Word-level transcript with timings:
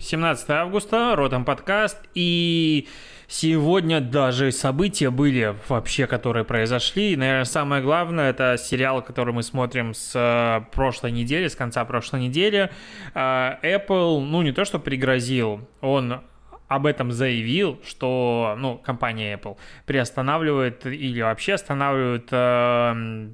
17 0.00 0.50
августа, 0.50 1.16
Ротом 1.16 1.44
подкаст, 1.44 1.98
и 2.14 2.86
сегодня 3.26 4.00
даже 4.00 4.52
события 4.52 5.10
были 5.10 5.56
вообще, 5.68 6.06
которые 6.06 6.44
произошли. 6.44 7.12
И, 7.12 7.16
наверное, 7.16 7.44
самое 7.44 7.82
главное, 7.82 8.30
это 8.30 8.56
сериал, 8.58 9.02
который 9.02 9.34
мы 9.34 9.42
смотрим 9.42 9.94
с 9.94 10.12
э, 10.14 10.64
прошлой 10.72 11.10
недели, 11.10 11.48
с 11.48 11.56
конца 11.56 11.84
прошлой 11.84 12.20
недели. 12.20 12.70
Э, 13.14 13.56
Apple, 13.62 14.20
ну, 14.20 14.42
не 14.42 14.52
то 14.52 14.64
что 14.64 14.78
пригрозил, 14.78 15.68
он 15.80 16.20
об 16.68 16.86
этом 16.86 17.10
заявил, 17.10 17.80
что, 17.84 18.54
ну, 18.56 18.78
компания 18.78 19.34
Apple 19.34 19.56
приостанавливает 19.84 20.86
или 20.86 21.22
вообще 21.22 21.54
останавливает 21.54 22.28
э, 22.30 23.28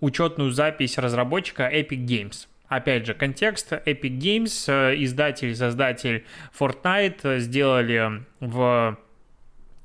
учетную 0.00 0.52
запись 0.52 0.98
разработчика 0.98 1.68
Epic 1.68 2.06
Games. 2.06 2.46
Опять 2.70 3.04
же, 3.04 3.14
контекст. 3.14 3.72
Epic 3.72 4.16
Games, 4.18 4.64
э, 4.68 4.94
издатель, 5.02 5.56
создатель 5.56 6.24
Fortnite 6.56 7.18
э, 7.24 7.38
сделали 7.40 8.24
в 8.38 8.96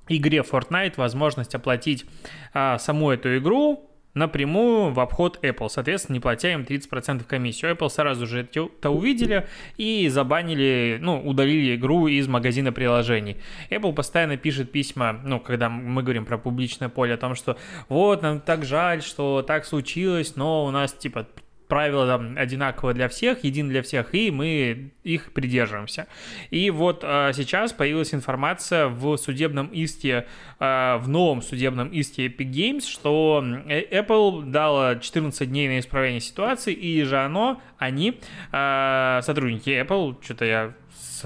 игре 0.08 0.40
Fortnite 0.40 0.94
возможность 0.98 1.56
оплатить 1.56 2.06
а, 2.54 2.78
саму 2.78 3.10
эту 3.10 3.38
игру 3.40 3.90
напрямую 4.14 4.94
в 4.94 5.00
обход 5.00 5.44
Apple, 5.44 5.68
соответственно, 5.68 6.14
не 6.14 6.20
платя 6.20 6.54
им 6.54 6.62
30% 6.62 7.24
комиссию. 7.24 7.72
Apple 7.72 7.90
сразу 7.90 8.28
же 8.28 8.42
это 8.42 8.92
увидели 8.92 9.48
и 9.78 10.08
забанили, 10.08 11.00
ну, 11.02 11.20
удалили 11.20 11.76
игру 11.76 12.08
из 12.08 12.28
магазина 12.28 12.72
приложений. 12.72 13.38
Apple 13.72 13.94
постоянно 13.94 14.38
пишет 14.38 14.72
письма, 14.72 15.20
ну, 15.24 15.40
когда 15.40 15.70
мы 15.70 16.04
говорим 16.04 16.26
про 16.26 16.38
публичное 16.38 16.90
поле, 16.90 17.16
о 17.16 17.18
том, 17.18 17.34
что 17.34 17.58
вот, 17.90 18.22
нам 18.22 18.42
так 18.42 18.64
жаль, 18.64 19.02
что 19.02 19.42
так 19.42 19.66
случилось, 19.66 20.36
но 20.36 20.66
у 20.66 20.72
нас, 20.72 20.94
типа, 20.94 21.28
правила 21.68 22.08
там 22.08 22.38
одинаковые 22.38 22.94
для 22.94 23.08
всех, 23.10 23.44
един 23.44 23.70
для 23.70 23.82
всех, 23.82 24.14
и 24.14 24.32
мы 24.32 24.92
их 25.04 25.34
придерживаемся. 25.34 26.08
И 26.50 26.70
вот 26.70 27.02
а, 27.04 27.34
сейчас 27.34 27.74
появилась 27.74 28.14
информация 28.14 28.88
в 28.88 29.18
судебном 29.18 29.68
иске, 29.68 30.28
а, 30.60 30.98
в 30.98 31.08
новом 31.08 31.42
судебном 31.42 31.90
иске 31.90 32.28
Epic 32.28 32.52
Games, 32.52 32.82
что 32.82 33.44
э, 33.68 34.02
Apple 34.02 34.46
дала 34.50 34.98
14 34.98 35.50
дней 35.50 35.68
на 35.68 35.80
исправление 35.80 36.22
ситуации, 36.22 36.74
и 36.74 37.04
же 37.04 37.18
оно, 37.18 37.62
они, 37.78 38.20
а, 38.52 39.22
сотрудники 39.24 39.70
Apple, 39.70 40.24
что-то 40.24 40.46
я 40.46 40.74
с 40.98 41.26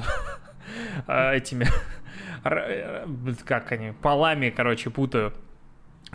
а, 1.07 1.33
этими, 1.33 1.67
э, 2.43 3.05
как 3.45 3.71
они, 3.71 3.93
полами, 4.01 4.49
короче, 4.49 4.89
путаю, 4.89 5.33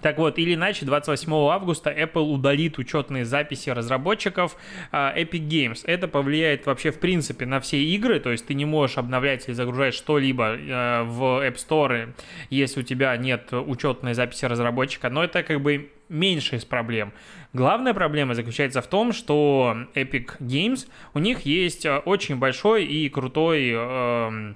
так 0.03 0.19
вот, 0.19 0.39
или 0.39 0.55
иначе, 0.55 0.85
28 0.85 1.33
августа 1.33 1.91
Apple 1.91 2.33
удалит 2.33 2.79
учетные 2.79 3.25
записи 3.25 3.71
разработчиков 3.71 4.57
uh, 4.93 5.17
Epic 5.17 5.49
Games. 5.49 5.81
Это 5.85 6.09
повлияет 6.09 6.67
вообще 6.67 6.91
в 6.91 6.99
принципе 6.99 7.47
на 7.47 7.61
все 7.61 7.83
игры, 7.83 8.21
то 8.21 8.31
есть 8.31 8.47
ты 8.47 8.55
не 8.55 8.65
можешь 8.65 8.99
обновлять 8.99 9.47
или 9.49 9.55
загружать 9.55 9.95
что-либо 9.95 10.57
uh, 10.57 11.05
в 11.05 11.23
App 11.47 11.57
Store, 11.57 12.13
если 12.51 12.81
у 12.81 12.83
тебя 12.83 13.17
нет 13.17 13.53
учетной 13.53 14.15
записи 14.15 14.45
разработчика, 14.45 15.09
но 15.11 15.25
это 15.25 15.43
как 15.43 15.61
бы 15.61 15.91
меньше 16.09 16.57
из 16.57 16.65
проблем. 16.65 17.13
Главная 17.53 17.95
проблема 17.95 18.35
заключается 18.35 18.83
в 18.83 18.87
том, 18.87 19.13
что 19.13 19.77
Epic 19.95 20.39
Games, 20.41 20.87
у 21.15 21.19
них 21.19 21.43
есть 21.43 21.87
э, 21.87 21.99
очень 21.99 22.37
большой 22.37 22.85
и 22.85 23.09
крутой... 23.09 23.71
Uh, 23.71 24.55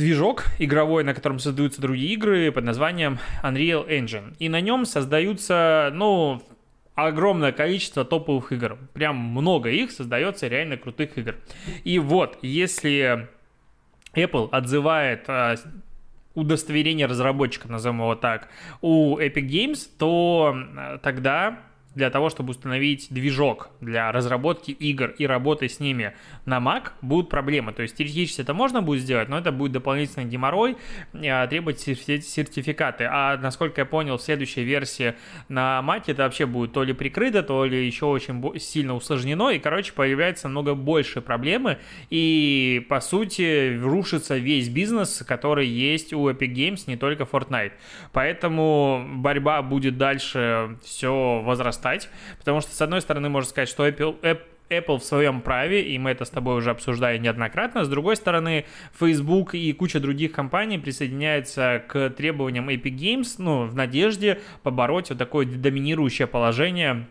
движок 0.00 0.46
игровой, 0.58 1.04
на 1.04 1.14
котором 1.14 1.38
создаются 1.38 1.80
другие 1.80 2.14
игры 2.14 2.50
под 2.50 2.64
названием 2.64 3.18
Unreal 3.44 3.86
Engine. 3.86 4.34
И 4.38 4.48
на 4.48 4.60
нем 4.60 4.86
создаются, 4.86 5.90
ну, 5.92 6.42
огромное 6.94 7.52
количество 7.52 8.04
топовых 8.04 8.50
игр. 8.52 8.78
Прям 8.94 9.16
много 9.16 9.70
их 9.70 9.90
создается 9.92 10.48
реально 10.48 10.78
крутых 10.78 11.18
игр. 11.18 11.36
И 11.84 11.98
вот, 11.98 12.38
если 12.40 13.28
Apple 14.14 14.48
отзывает 14.50 15.24
а, 15.28 15.56
удостоверение 16.34 17.06
разработчика, 17.06 17.68
назовем 17.68 18.00
его 18.00 18.14
так, 18.14 18.48
у 18.80 19.18
Epic 19.18 19.46
Games, 19.46 19.86
то 19.98 20.56
а, 20.76 20.98
тогда 20.98 21.58
для 21.94 22.10
того, 22.10 22.30
чтобы 22.30 22.50
установить 22.50 23.08
движок 23.10 23.70
для 23.80 24.12
разработки 24.12 24.70
игр 24.70 25.08
и 25.18 25.26
работы 25.26 25.68
с 25.68 25.80
ними 25.80 26.14
на 26.44 26.58
Mac, 26.58 26.92
будут 27.02 27.28
проблемы. 27.28 27.72
То 27.72 27.82
есть 27.82 27.96
теоретически 27.96 28.42
это 28.42 28.54
можно 28.54 28.80
будет 28.80 29.02
сделать, 29.02 29.28
но 29.28 29.38
это 29.38 29.50
будет 29.50 29.72
дополнительный 29.72 30.26
геморрой, 30.26 30.76
а, 31.14 31.46
требовать 31.48 31.80
сертификаты. 31.80 33.04
А 33.10 33.36
насколько 33.38 33.80
я 33.80 33.84
понял, 33.84 34.18
в 34.18 34.22
следующей 34.22 34.62
версии 34.62 35.14
на 35.48 35.80
Mac 35.84 36.04
это 36.06 36.22
вообще 36.22 36.46
будет 36.46 36.72
то 36.72 36.84
ли 36.84 36.92
прикрыто, 36.92 37.42
то 37.42 37.64
ли 37.64 37.84
еще 37.84 38.06
очень 38.06 38.60
сильно 38.60 38.94
усложнено, 38.94 39.50
и, 39.50 39.58
короче, 39.58 39.92
появляется 39.92 40.48
много 40.48 40.74
больше 40.74 41.20
проблемы, 41.20 41.78
и, 42.08 42.86
по 42.88 43.00
сути, 43.00 43.76
рушится 43.76 44.36
весь 44.36 44.68
бизнес, 44.68 45.24
который 45.26 45.66
есть 45.66 46.12
у 46.12 46.28
Epic 46.30 46.54
Games, 46.54 46.84
не 46.86 46.96
только 46.96 47.24
Fortnite. 47.24 47.72
Поэтому 48.12 49.04
борьба 49.16 49.62
будет 49.62 49.98
дальше 49.98 50.78
все 50.84 51.42
возрастать 51.44 51.79
стать, 51.80 52.08
потому 52.38 52.60
что, 52.60 52.74
с 52.74 52.80
одной 52.82 53.00
стороны, 53.00 53.28
можно 53.28 53.48
сказать, 53.48 53.68
что 53.68 53.88
Apple, 53.88 54.38
Apple 54.70 54.98
в 54.98 55.04
своем 55.04 55.40
праве, 55.40 55.82
и 55.82 55.98
мы 55.98 56.10
это 56.10 56.24
с 56.24 56.30
тобой 56.30 56.56
уже 56.56 56.70
обсуждали 56.70 57.18
неоднократно. 57.18 57.84
С 57.84 57.88
другой 57.88 58.16
стороны, 58.16 58.66
Facebook 58.98 59.54
и 59.54 59.72
куча 59.72 59.98
других 60.00 60.32
компаний 60.32 60.78
присоединяются 60.78 61.82
к 61.88 62.10
требованиям 62.10 62.68
Epic 62.68 62.96
Games, 62.96 63.34
ну, 63.38 63.64
в 63.64 63.74
надежде 63.74 64.40
побороть 64.62 65.10
вот 65.10 65.18
такое 65.18 65.46
доминирующее 65.46 66.26
положение 66.26 67.06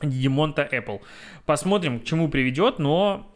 Демонта 0.00 0.68
Apple. 0.70 1.00
Посмотрим, 1.44 2.00
к 2.00 2.04
чему 2.04 2.28
приведет, 2.28 2.78
но 2.78 3.28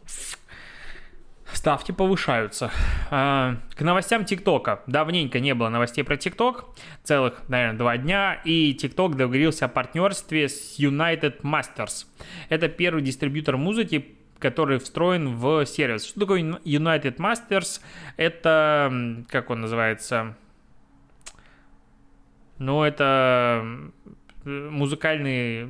ставки 1.52 1.92
повышаются. 1.92 2.70
А, 3.10 3.56
к 3.74 3.80
новостям 3.80 4.24
ТикТока. 4.24 4.82
Давненько 4.86 5.40
не 5.40 5.54
было 5.54 5.68
новостей 5.68 6.04
про 6.04 6.16
ТикТок, 6.16 6.66
целых, 7.02 7.48
наверное, 7.48 7.78
два 7.78 7.96
дня, 7.96 8.40
и 8.44 8.74
ТикТок 8.74 9.16
договорился 9.16 9.66
о 9.66 9.68
партнерстве 9.68 10.48
с 10.48 10.78
United 10.78 11.42
Masters. 11.42 12.06
Это 12.48 12.68
первый 12.68 13.02
дистрибьютор 13.02 13.56
музыки, 13.56 14.16
который 14.38 14.78
встроен 14.78 15.36
в 15.36 15.64
сервис. 15.66 16.04
Что 16.04 16.20
такое 16.20 16.40
United 16.42 17.16
Masters? 17.16 17.80
Это, 18.16 19.24
как 19.28 19.50
он 19.50 19.62
называется? 19.62 20.36
Ну, 22.58 22.82
это 22.82 23.64
музыкальный 24.44 25.68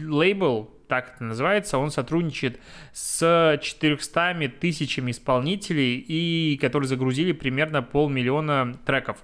лейбл, 0.00 0.70
так 0.90 1.12
это 1.14 1.22
называется, 1.22 1.78
он 1.78 1.92
сотрудничает 1.92 2.58
с 2.92 3.58
400 3.62 4.50
тысячами 4.60 5.12
исполнителей, 5.12 5.96
и 5.96 6.58
которые 6.60 6.88
загрузили 6.88 7.30
примерно 7.30 7.80
полмиллиона 7.80 8.76
треков. 8.84 9.18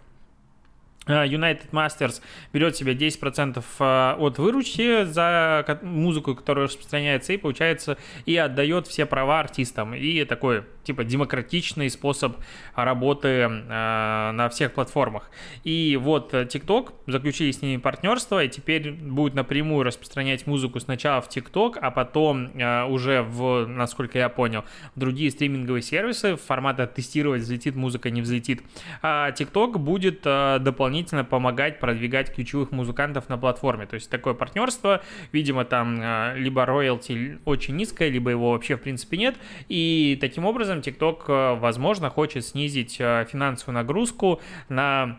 Э, 1.08 1.26
United 1.26 1.70
Masters 1.72 2.22
берет 2.52 2.76
себе 2.76 2.94
10% 2.94 3.64
э, 3.80 4.14
от 4.16 4.38
выручки 4.38 5.02
за 5.02 5.80
музыку, 5.82 6.36
которая 6.36 6.66
распространяется, 6.66 7.32
и 7.32 7.36
получается, 7.36 7.98
и 8.26 8.36
отдает 8.36 8.86
все 8.86 9.04
права 9.04 9.40
артистам. 9.40 9.92
И 9.92 10.24
такой, 10.24 10.62
типа, 10.86 11.04
демократичный 11.04 11.90
способ 11.90 12.36
работы 12.74 13.28
э, 13.28 13.58
на 13.58 14.48
всех 14.50 14.72
платформах. 14.72 15.30
И 15.64 15.98
вот 16.00 16.32
TikTok 16.32 16.92
заключили 17.06 17.50
с 17.50 17.62
ними 17.62 17.78
партнерство, 17.78 18.42
и 18.42 18.48
теперь 18.48 18.92
будет 18.92 19.34
напрямую 19.34 19.84
распространять 19.84 20.46
музыку 20.46 20.80
сначала 20.80 21.20
в 21.20 21.28
TikTok, 21.28 21.78
а 21.80 21.90
потом 21.90 22.50
уже 22.90 23.22
в, 23.22 23.66
насколько 23.66 24.18
я 24.18 24.28
понял, 24.28 24.64
в 24.94 24.98
другие 24.98 25.30
стриминговые 25.30 25.82
сервисы 25.82 26.36
формата 26.36 26.86
тестировать, 26.86 27.42
взлетит 27.42 27.74
музыка, 27.74 28.10
не 28.10 28.22
взлетит. 28.22 28.62
А 29.02 29.30
TikTok 29.30 29.78
будет 29.78 30.22
дополнительно 30.22 30.86
дополнительно 30.86 31.24
помогать 31.24 31.80
продвигать 31.80 32.34
ключевых 32.34 32.70
музыкантов 32.70 33.28
на 33.28 33.38
платформе. 33.38 33.86
То 33.86 33.94
есть 33.94 34.08
такое 34.10 34.34
партнерство, 34.34 35.02
видимо, 35.32 35.64
там 35.64 35.98
а, 36.00 36.34
либо 36.34 36.64
роялти 36.64 37.38
очень 37.44 37.76
низкое, 37.76 38.08
либо 38.08 38.30
его 38.30 38.52
вообще 38.52 38.76
в 38.76 38.80
принципе 38.80 39.16
нет. 39.16 39.36
И 39.68 40.16
таким 40.20 40.44
образом 40.44 40.75
TikTok, 40.80 41.24
а, 41.28 41.54
возможно, 41.54 42.10
хочет 42.10 42.44
снизить 42.44 42.98
а, 43.00 43.24
финансовую 43.24 43.74
нагрузку 43.74 44.40
на 44.68 45.18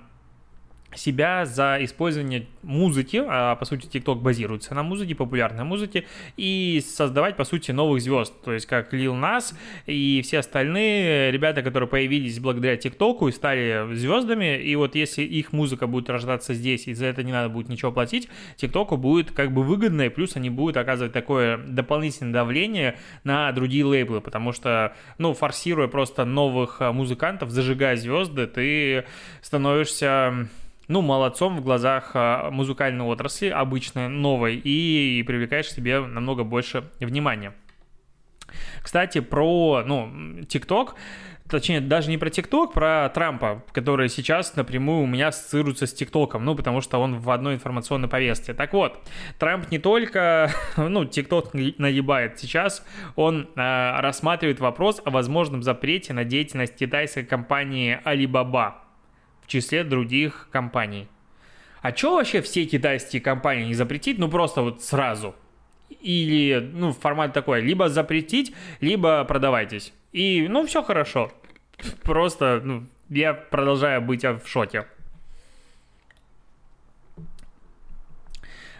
себя 0.95 1.45
за 1.45 1.77
использование 1.81 2.47
музыки, 2.63 3.21
а 3.25 3.55
по 3.55 3.65
сути 3.65 3.87
TikTok 3.87 4.21
базируется 4.21 4.73
на 4.73 4.83
музыке, 4.83 5.15
популярной 5.15 5.63
музыке, 5.63 6.05
и 6.37 6.83
создавать 6.85 7.35
по 7.35 7.43
сути 7.43 7.71
новых 7.71 8.01
звезд, 8.01 8.33
то 8.43 8.53
есть 8.53 8.65
как 8.65 8.93
Lil 8.93 9.19
Nas 9.19 9.53
и 9.85 10.21
все 10.23 10.39
остальные 10.39 11.31
ребята, 11.31 11.61
которые 11.61 11.89
появились 11.89 12.39
благодаря 12.39 12.75
TikTok 12.75 13.29
и 13.29 13.31
стали 13.31 13.93
звездами, 13.93 14.57
и 14.57 14.75
вот 14.75 14.95
если 14.95 15.23
их 15.23 15.53
музыка 15.53 15.87
будет 15.87 16.09
рождаться 16.09 16.53
здесь, 16.53 16.87
и 16.87 16.93
за 16.93 17.07
это 17.07 17.23
не 17.23 17.31
надо 17.31 17.49
будет 17.49 17.69
ничего 17.69 17.91
платить, 17.91 18.29
TikTok 18.57 18.97
будет 18.97 19.31
как 19.31 19.51
бы 19.51 19.63
выгодно, 19.63 20.03
и 20.03 20.09
плюс 20.09 20.35
они 20.35 20.49
будут 20.49 20.77
оказывать 20.77 21.13
такое 21.13 21.57
дополнительное 21.57 22.33
давление 22.33 22.97
на 23.23 23.51
другие 23.51 23.85
лейблы, 23.85 24.21
потому 24.21 24.53
что, 24.53 24.95
ну, 25.17 25.33
форсируя 25.33 25.87
просто 25.87 26.25
новых 26.25 26.81
а, 26.81 26.91
музыкантов, 26.91 27.49
зажигая 27.49 27.95
звезды, 27.95 28.47
ты 28.47 29.05
становишься 29.41 30.47
ну, 30.87 31.01
молодцом 31.01 31.57
в 31.57 31.61
глазах 31.61 32.11
а, 32.13 32.49
музыкальной 32.51 33.05
отрасли, 33.05 33.49
обычной, 33.49 34.07
новой, 34.07 34.55
и 34.55 35.23
привлекаешь 35.23 35.67
к 35.67 35.71
себе 35.71 35.99
намного 35.99 36.43
больше 36.43 36.89
внимания. 36.99 37.53
Кстати, 38.81 39.19
про, 39.19 39.83
ну, 39.85 40.09
TikTok, 40.41 40.93
точнее, 41.49 41.81
даже 41.81 42.09
не 42.09 42.17
про 42.17 42.29
ТикТок, 42.29 42.73
про 42.73 43.09
Трампа, 43.13 43.63
который 43.73 44.09
сейчас 44.09 44.55
напрямую 44.55 45.03
у 45.03 45.05
меня 45.05 45.27
ассоциируется 45.27 45.87
с 45.87 45.93
ТикТоком, 45.93 46.45
ну, 46.45 46.55
потому 46.55 46.81
что 46.81 46.99
он 46.99 47.19
в 47.19 47.29
одной 47.29 47.55
информационной 47.55 48.07
повестке. 48.07 48.53
Так 48.53 48.73
вот, 48.73 48.99
Трамп 49.39 49.69
не 49.71 49.79
только, 49.79 50.51
ну, 50.77 51.05
ТикТок 51.05 51.53
нагибает 51.53 52.39
сейчас, 52.39 52.85
он 53.15 53.49
э, 53.55 53.99
рассматривает 53.99 54.59
вопрос 54.59 55.01
о 55.03 55.09
возможном 55.09 55.63
запрете 55.63 56.13
на 56.13 56.23
деятельность 56.23 56.75
китайской 56.75 57.23
компании 57.23 57.99
Alibaba 58.05 58.86
в 59.47 59.49
числе 59.49 59.83
других 59.83 60.49
компаний. 60.51 61.07
А 61.81 61.95
что 61.95 62.15
вообще 62.15 62.41
все 62.41 62.65
китайские 62.65 63.21
компании 63.21 63.65
не 63.65 63.73
запретить, 63.73 64.19
ну 64.19 64.27
просто 64.27 64.61
вот 64.61 64.83
сразу? 64.83 65.35
Или, 66.01 66.59
ну, 66.73 66.91
формат 66.91 67.31
такой, 67.31 67.61
либо 67.61 67.87
запретить, 67.87 68.53
либо 68.81 69.23
продавайтесь. 69.23 69.93
И, 70.11 70.47
ну, 70.49 70.65
все 70.65 70.83
хорошо. 70.83 71.31
Просто, 72.03 72.61
ну, 72.61 72.87
я 73.09 73.33
продолжаю 73.33 74.01
быть 74.01 74.23
в 74.23 74.45
шоке. 74.47 74.85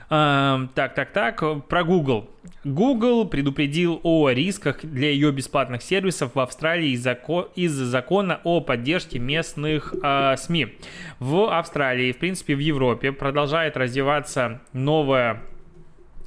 Так, 0.09 0.93
так, 0.95 1.11
так, 1.11 1.67
про 1.67 1.83
Google. 1.83 2.29
Google 2.63 3.25
предупредил 3.25 3.99
о 4.03 4.29
рисках 4.29 4.83
для 4.83 5.09
ее 5.09 5.31
бесплатных 5.31 5.81
сервисов 5.81 6.35
в 6.35 6.39
Австралии 6.39 6.91
из-за 6.91 7.85
закона 7.85 8.39
о 8.43 8.61
поддержке 8.61 9.19
местных 9.19 9.93
э, 10.03 10.35
СМИ. 10.37 10.75
В 11.19 11.57
Австралии, 11.57 12.11
в 12.11 12.17
принципе, 12.17 12.55
в 12.55 12.59
Европе 12.59 13.11
продолжает 13.11 13.77
развиваться 13.77 14.61
новая 14.73 15.41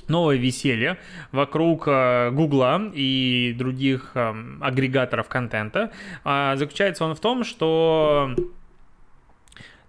новое 0.08 0.36
веселье 0.36 0.98
вокруг 1.32 1.84
э, 1.86 2.30
Гугла 2.32 2.90
и 2.92 3.54
других 3.56 4.12
э, 4.14 4.34
агрегаторов 4.60 5.28
контента. 5.28 5.92
Э, 6.24 6.54
заключается 6.56 7.04
он 7.04 7.14
в 7.14 7.20
том, 7.20 7.44
что 7.44 8.34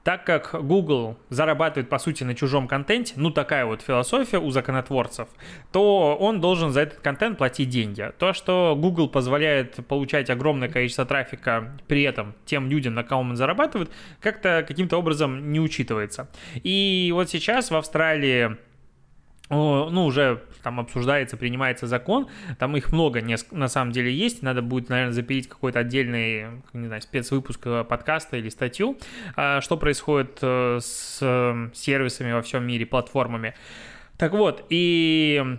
так 0.03 0.25
как 0.25 0.55
Google 0.65 1.17
зарабатывает, 1.29 1.89
по 1.89 1.99
сути, 1.99 2.23
на 2.23 2.35
чужом 2.35 2.67
контенте, 2.67 3.13
ну 3.17 3.31
такая 3.31 3.65
вот 3.65 3.81
философия 3.81 4.39
у 4.39 4.49
законотворцев, 4.51 5.27
то 5.71 6.17
он 6.19 6.41
должен 6.41 6.71
за 6.71 6.81
этот 6.81 6.99
контент 6.99 7.37
платить 7.37 7.69
деньги. 7.69 8.11
То, 8.17 8.33
что 8.33 8.75
Google 8.77 9.09
позволяет 9.09 9.85
получать 9.87 10.29
огромное 10.29 10.69
количество 10.69 11.05
трафика 11.05 11.77
при 11.87 12.03
этом 12.03 12.33
тем 12.45 12.69
людям, 12.69 12.95
на 12.95 13.03
ком 13.03 13.31
он 13.31 13.35
зарабатывает, 13.35 13.91
как-то 14.19 14.65
каким-то 14.67 14.97
образом 14.97 15.51
не 15.51 15.59
учитывается. 15.59 16.29
И 16.55 17.11
вот 17.13 17.29
сейчас 17.29 17.71
в 17.71 17.75
Австралии 17.75 18.57
ну, 19.51 20.05
уже 20.05 20.41
там 20.63 20.79
обсуждается, 20.79 21.37
принимается 21.37 21.87
закон, 21.87 22.27
там 22.57 22.77
их 22.77 22.91
много 22.91 23.21
на 23.51 23.67
самом 23.67 23.91
деле 23.91 24.13
есть, 24.13 24.41
надо 24.41 24.61
будет, 24.61 24.89
наверное, 24.89 25.13
запилить 25.13 25.47
какой-то 25.47 25.79
отдельный, 25.79 26.61
не 26.73 26.87
знаю, 26.87 27.01
спецвыпуск 27.01 27.61
э, 27.65 27.83
подкаста 27.83 28.37
или 28.37 28.49
статью, 28.49 28.97
а, 29.35 29.61
что 29.61 29.77
происходит 29.77 30.39
э, 30.41 30.79
с 30.81 31.19
э, 31.21 31.69
сервисами 31.73 32.31
во 32.31 32.41
всем 32.41 32.65
мире, 32.65 32.85
платформами. 32.85 33.53
Так 34.17 34.33
вот, 34.33 34.65
и 34.69 35.57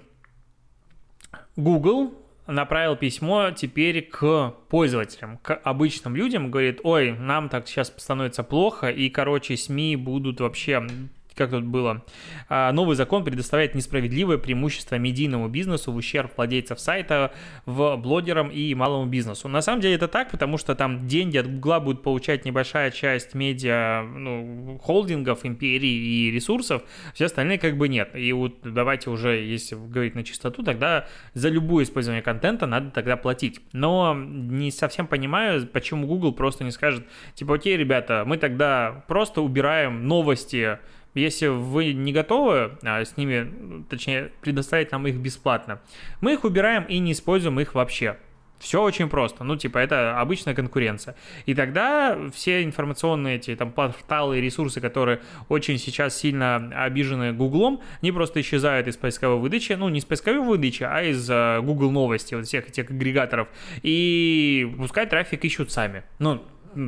Google 1.56 2.15
направил 2.47 2.97
письмо 2.97 3.50
теперь 3.50 4.03
к 4.03 4.55
пользователям, 4.69 5.39
к 5.39 5.55
обычным 5.55 6.17
людям, 6.17 6.50
говорит, 6.50 6.81
ой, 6.83 7.12
нам 7.12 7.49
так 7.49 7.69
сейчас 7.69 7.93
становится 7.97 8.43
плохо, 8.43 8.89
и, 8.89 9.11
короче, 9.11 9.56
СМИ 9.56 9.97
будут 9.97 10.41
вообще 10.41 10.87
как 11.34 11.50
тут 11.50 11.64
было, 11.64 12.05
а, 12.49 12.73
новый 12.73 12.96
закон 12.96 13.25
предоставляет 13.25 13.75
несправедливое 13.75 14.38
преимущество 14.38 14.96
медийному 14.96 15.49
бизнесу 15.49 15.93
в 15.93 15.96
ущерб 15.96 16.32
владельцев 16.37 16.81
сайта, 16.81 17.32
в 17.67 17.96
блогерам 17.96 18.49
и 18.49 18.75
малому 18.75 19.06
бизнесу. 19.06 19.49
На 19.49 19.62
самом 19.62 19.81
деле 19.81 19.94
это 19.94 20.08
так, 20.08 20.31
потому 20.31 20.58
что 20.58 20.75
там 20.75 21.06
деньги 21.06 21.37
от 21.37 21.46
Гугла 21.46 21.81
будет 21.81 22.02
получать 22.02 22.44
небольшая 22.44 22.90
часть 22.90 23.34
медиа, 23.34 24.02
ну, 24.02 24.79
холдингов, 24.82 25.44
империй 25.44 26.29
и 26.29 26.31
ресурсов, 26.31 26.82
все 27.14 27.26
остальные 27.26 27.58
как 27.58 27.76
бы 27.76 27.88
нет. 27.88 28.14
И 28.14 28.32
вот 28.32 28.58
давайте 28.62 29.11
уже, 29.11 29.37
если 29.37 29.75
говорить 29.75 30.14
на 30.14 30.25
чистоту, 30.25 30.62
тогда 30.62 31.06
за 31.34 31.49
любое 31.49 31.84
использование 31.84 32.23
контента 32.23 32.67
надо 32.67 32.90
тогда 32.90 33.17
платить. 33.17 33.61
Но 33.73 34.14
не 34.14 34.70
совсем 34.70 35.06
понимаю, 35.06 35.67
почему 35.67 36.06
Google 36.06 36.32
просто 36.32 36.64
не 36.64 36.70
скажет, 36.70 37.06
типа, 37.34 37.55
окей, 37.55 37.76
ребята, 37.76 38.25
мы 38.26 38.37
тогда 38.37 39.05
просто 39.08 39.43
убираем 39.43 40.06
новости 40.06 40.79
если 41.14 41.49
вы 41.49 41.93
не 41.93 42.12
готовы 42.12 42.79
а, 42.82 43.05
с 43.05 43.17
ними, 43.17 43.85
точнее, 43.88 44.32
предоставить 44.41 44.93
нам 44.93 45.06
их 45.06 45.17
бесплатно, 45.17 45.81
мы 46.20 46.35
их 46.35 46.44
убираем 46.44 46.85
и 46.85 46.99
не 46.99 47.12
используем 47.12 47.61
их 47.61 47.75
вообще. 47.75 48.17
Все 48.62 48.81
очень 48.81 49.09
просто. 49.09 49.43
Ну, 49.43 49.56
типа, 49.56 49.79
это 49.79 50.20
обычная 50.20 50.55
конкуренция. 50.55 51.17
И 51.47 51.55
тогда 51.55 52.17
все 52.32 52.62
информационные 52.62 53.37
эти 53.37 53.56
там 53.56 53.73
порталы 53.73 54.38
и 54.38 54.41
ресурсы, 54.41 54.81
которые 54.81 55.20
очень 55.49 55.79
сейчас 55.79 56.17
сильно 56.17 56.70
обижены 56.85 57.32
Гуглом, 57.32 57.81
они 58.00 58.12
просто 58.12 58.41
исчезают 58.41 58.87
из 58.87 58.97
поисковой 58.97 59.41
выдачи. 59.41 59.73
Ну, 59.73 59.88
не 59.88 59.99
из 59.99 60.05
поисковой 60.05 60.47
выдачи, 60.47 60.85
а 60.85 61.03
из 61.03 61.29
uh, 61.29 61.61
Google 61.61 61.91
новости, 61.91 62.37
вот 62.37 62.47
всех 62.47 62.69
этих 62.69 62.88
агрегаторов. 62.88 63.49
И 63.82 64.73
пускай 64.79 65.06
трафик 65.06 65.44
ищут 65.44 65.73
сами. 65.73 66.05
Ну, 66.20 66.41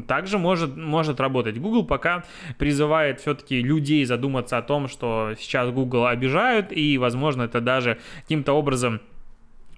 также 0.07 0.39
может, 0.39 0.77
может 0.77 1.21
работать. 1.21 1.59
Google 1.59 1.85
пока 1.85 2.25
призывает 2.59 3.21
все-таки 3.21 3.61
людей 3.61 4.05
задуматься 4.05 4.59
о 4.59 4.63
том, 4.63 4.89
что 4.89 5.35
сейчас 5.39 5.71
Google 5.71 6.07
обижают, 6.07 6.73
и, 6.73 6.99
возможно, 6.99 7.43
это 7.43 7.61
даже 7.61 7.99
каким-то 8.23 8.53
образом 8.53 9.01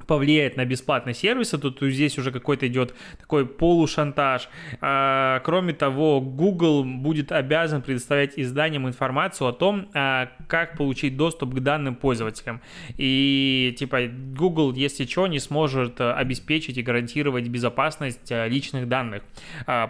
повлияет 0.07 0.57
на 0.57 0.65
бесплатные 0.65 1.15
сервисы, 1.15 1.59
тут 1.59 1.79
здесь 1.81 2.19
уже 2.19 2.31
какой-то 2.31 2.67
идет 2.67 2.95
такой 3.19 3.47
полушантаж. 3.47 4.49
А, 4.81 5.41
кроме 5.41 5.73
того, 5.73 6.21
Google 6.21 6.85
будет 6.85 7.33
обязан 7.33 7.83
предоставлять 7.83 8.35
изданиям 8.37 8.87
информацию 8.87 9.49
о 9.49 9.53
том, 9.53 9.89
а, 9.95 10.31
как 10.49 10.77
получить 10.77 11.17
доступ 11.17 11.55
к 11.55 11.61
данным 11.61 11.95
пользователям. 11.95 12.61
И 12.97 13.75
типа 13.79 14.03
Google, 14.07 14.73
если 14.75 15.05
что, 15.05 15.27
не 15.27 15.39
сможет 15.39 16.01
обеспечить 16.01 16.79
и 16.79 16.83
гарантировать 16.83 17.49
безопасность 17.49 18.31
а, 18.31 18.47
личных 18.47 18.89
данных 18.89 19.23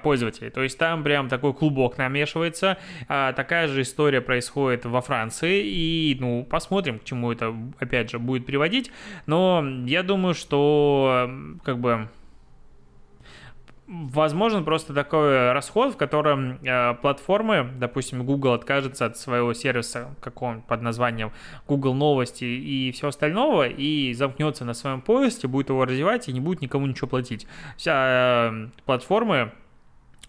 пользователей. 0.03 0.51
То 0.51 0.63
есть 0.63 0.79
там 0.79 1.03
прям 1.03 1.29
такой 1.29 1.53
клубок 1.53 1.99
намешивается. 1.99 2.79
Такая 3.09 3.69
же 3.69 3.83
история 3.83 4.21
происходит 4.21 4.85
во 4.85 5.01
Франции. 5.01 5.63
И, 5.67 6.17
ну, 6.19 6.45
посмотрим, 6.45 6.99
к 6.99 7.05
чему 7.05 7.33
это, 7.33 7.55
опять 7.79 8.11
же, 8.11 8.19
будет 8.19 8.47
приводить. 8.47 8.91
Но 9.27 9.65
я 9.87 10.03
думаю, 10.07 10.35
что 10.35 11.31
как 11.65 11.79
бы 11.79 12.09
возможен 13.87 14.65
просто 14.65 14.95
такой 14.95 15.53
расход, 15.53 15.95
в 15.95 15.97
котором 15.97 16.59
э, 16.63 16.95
платформы, 16.95 17.71
допустим, 17.79 18.25
Google 18.25 18.53
откажется 18.53 19.07
от 19.07 19.17
своего 19.17 19.55
сервиса 19.55 20.15
какого 20.21 20.61
под 20.61 20.83
названием 20.83 21.33
Google 21.69 21.95
Новости 21.95 22.45
и 22.45 22.91
все 22.93 23.09
остального, 23.09 23.69
и 23.69 24.13
замкнется 24.13 24.65
на 24.65 24.75
своем 24.75 25.01
поиске, 25.01 25.47
будет 25.47 25.69
его 25.69 25.85
развивать 25.85 26.29
и 26.29 26.33
не 26.33 26.41
будет 26.41 26.63
никому 26.63 26.87
ничего 26.87 27.07
платить. 27.07 27.47
Вся 27.77 28.51
э, 28.51 28.69
платформы, 28.85 29.53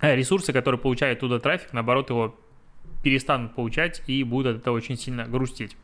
э, 0.01 0.15
ресурсы, 0.15 0.53
которые 0.53 0.79
получают 0.79 1.19
туда 1.19 1.39
трафик, 1.39 1.73
наоборот, 1.73 2.09
его 2.09 2.35
перестанут 3.03 3.55
получать 3.55 4.03
и 4.07 4.23
будут 4.23 4.55
от 4.55 4.61
этого 4.61 4.75
очень 4.75 4.97
сильно 4.97 5.25
грустить. 5.25 5.75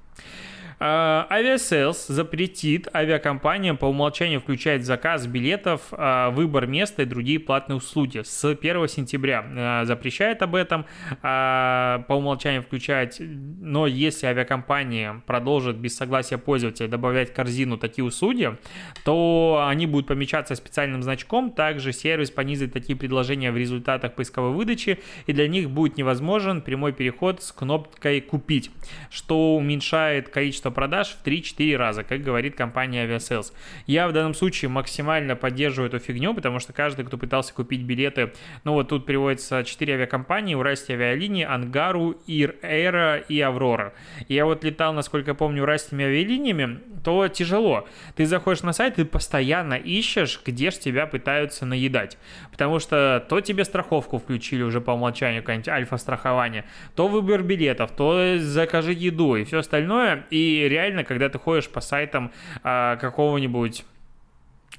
А, 0.85 1.25
Aviasales 1.29 2.07
запретит 2.07 2.93
авиакомпаниям 2.93 3.77
по 3.77 3.85
умолчанию 3.85 4.41
включать 4.41 4.83
заказ 4.83 5.27
билетов, 5.27 5.79
а, 5.93 6.29
выбор 6.29 6.67
места 6.67 7.03
и 7.03 7.05
другие 7.05 7.39
платные 7.39 7.77
услуги. 7.77 8.21
С 8.25 8.43
1 8.43 8.89
сентября 8.89 9.45
а, 9.47 9.85
запрещает 9.85 10.41
об 10.41 10.55
этом 10.55 10.85
по 11.21 12.05
умолчанию 12.09 12.63
включать, 12.63 13.17
но 13.19 13.87
если 13.87 14.25
авиакомпания 14.25 15.21
продолжит 15.25 15.77
без 15.77 15.95
согласия 15.95 16.37
пользователя 16.37 16.89
добавлять 16.89 17.29
в 17.29 17.33
корзину 17.33 17.77
такие 17.77 18.03
услуги, 18.03 18.57
то 19.05 19.65
они 19.65 19.87
будут 19.87 20.07
помечаться 20.07 20.55
специальным 20.55 21.01
значком. 21.01 21.51
Также 21.51 21.93
сервис 21.93 22.29
понизит 22.29 22.73
такие 22.73 22.97
предложения 22.97 23.53
в 23.53 23.57
результатах 23.57 24.15
поисковой 24.15 24.51
выдачи, 24.51 24.99
и 25.27 25.33
для 25.33 25.47
них 25.47 25.69
будет 25.69 25.95
невозможен 25.95 26.61
прямой 26.61 26.91
переход 26.91 27.41
с 27.41 27.53
кнопкой 27.53 28.19
«Купить», 28.19 28.69
что 29.09 29.55
уменьшает 29.55 30.27
количество 30.27 30.72
продаж 30.73 31.17
в 31.21 31.25
3-4 31.25 31.75
раза, 31.77 32.03
как 32.03 32.21
говорит 32.21 32.55
компания 32.55 33.05
Aviasales. 33.05 33.53
Я 33.87 34.07
в 34.07 34.13
данном 34.13 34.33
случае 34.33 34.69
максимально 34.69 35.35
поддерживаю 35.35 35.89
эту 35.89 35.99
фигню, 35.99 36.33
потому 36.33 36.59
что 36.59 36.73
каждый, 36.73 37.05
кто 37.05 37.17
пытался 37.17 37.53
купить 37.53 37.81
билеты, 37.83 38.33
ну 38.63 38.73
вот 38.73 38.89
тут 38.89 39.05
приводится 39.05 39.63
4 39.63 39.93
авиакомпании, 39.93 40.55
Уральские 40.55 40.97
авиалинии, 40.97 41.43
Ангару, 41.43 42.11
Ир 42.27 42.55
Эйра 42.61 43.17
и 43.17 43.39
Аврора. 43.39 43.93
Я 44.27 44.45
вот 44.45 44.63
летал, 44.63 44.93
насколько 44.93 45.33
помню, 45.33 45.63
уральскими 45.63 46.05
авиалиниями, 46.05 46.79
то 47.03 47.27
тяжело. 47.27 47.87
Ты 48.15 48.25
заходишь 48.25 48.63
на 48.63 48.73
сайт, 48.73 48.95
ты 48.95 49.05
постоянно 49.05 49.75
ищешь, 49.75 50.39
где 50.45 50.71
же 50.71 50.79
тебя 50.79 51.05
пытаются 51.05 51.65
наедать. 51.65 52.17
Потому 52.51 52.79
что 52.79 53.25
то 53.29 53.41
тебе 53.41 53.65
страховку 53.65 54.19
включили 54.19 54.63
уже 54.63 54.81
по 54.81 54.91
умолчанию, 54.91 55.41
какое-нибудь 55.41 55.69
альфа-страхование, 55.69 56.65
то 56.95 57.07
выбор 57.07 57.43
билетов, 57.43 57.91
то 57.91 58.37
закажи 58.39 58.93
еду 58.93 59.35
и 59.35 59.43
все 59.43 59.59
остальное. 59.59 60.25
И 60.29 60.62
реально, 60.67 61.03
когда 61.03 61.29
ты 61.29 61.39
ходишь 61.39 61.69
по 61.69 61.81
сайтам 61.81 62.31
а, 62.63 62.95
какого-нибудь 62.97 63.85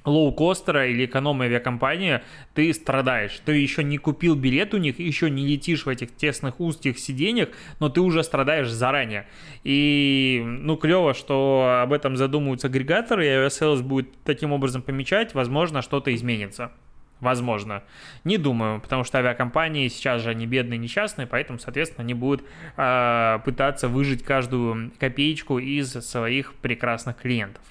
лоукостера 0.05 0.87
или 0.87 1.05
эконом 1.05 1.41
авиакомпании, 1.41 2.21
ты 2.53 2.73
страдаешь. 2.73 3.41
Ты 3.43 3.53
еще 3.53 3.83
не 3.83 3.97
купил 3.97 4.35
билет 4.35 4.73
у 4.73 4.77
них, 4.77 4.99
еще 4.99 5.29
не 5.29 5.45
летишь 5.45 5.85
в 5.85 5.89
этих 5.89 6.15
тесных 6.15 6.59
узких 6.59 6.99
сиденьях, 6.99 7.49
но 7.79 7.89
ты 7.89 8.01
уже 8.01 8.23
страдаешь 8.23 8.69
заранее. 8.69 9.27
И, 9.63 10.43
ну, 10.45 10.77
клево, 10.77 11.13
что 11.13 11.79
об 11.81 11.93
этом 11.93 12.17
задумываются 12.17 12.67
агрегаторы, 12.67 13.25
и 13.25 13.29
iOS 13.29 13.81
будет 13.81 14.09
таким 14.23 14.51
образом 14.51 14.81
помечать, 14.81 15.33
возможно, 15.33 15.81
что-то 15.81 16.13
изменится. 16.13 16.71
Возможно. 17.21 17.81
Не 18.23 18.37
думаю, 18.37 18.81
потому 18.81 19.03
что 19.03 19.17
авиакомпании 19.19 19.87
сейчас 19.87 20.21
же 20.21 20.29
они 20.29 20.45
бедные, 20.45 20.77
несчастные, 20.77 21.27
поэтому, 21.27 21.59
соответственно, 21.59 22.03
они 22.03 22.13
будут 22.13 22.43
э, 22.75 23.39
пытаться 23.45 23.87
выжить 23.87 24.23
каждую 24.23 24.91
копеечку 24.99 25.57
из 25.57 25.91
своих 25.91 26.53
прекрасных 26.55 27.17
клиентов. 27.17 27.61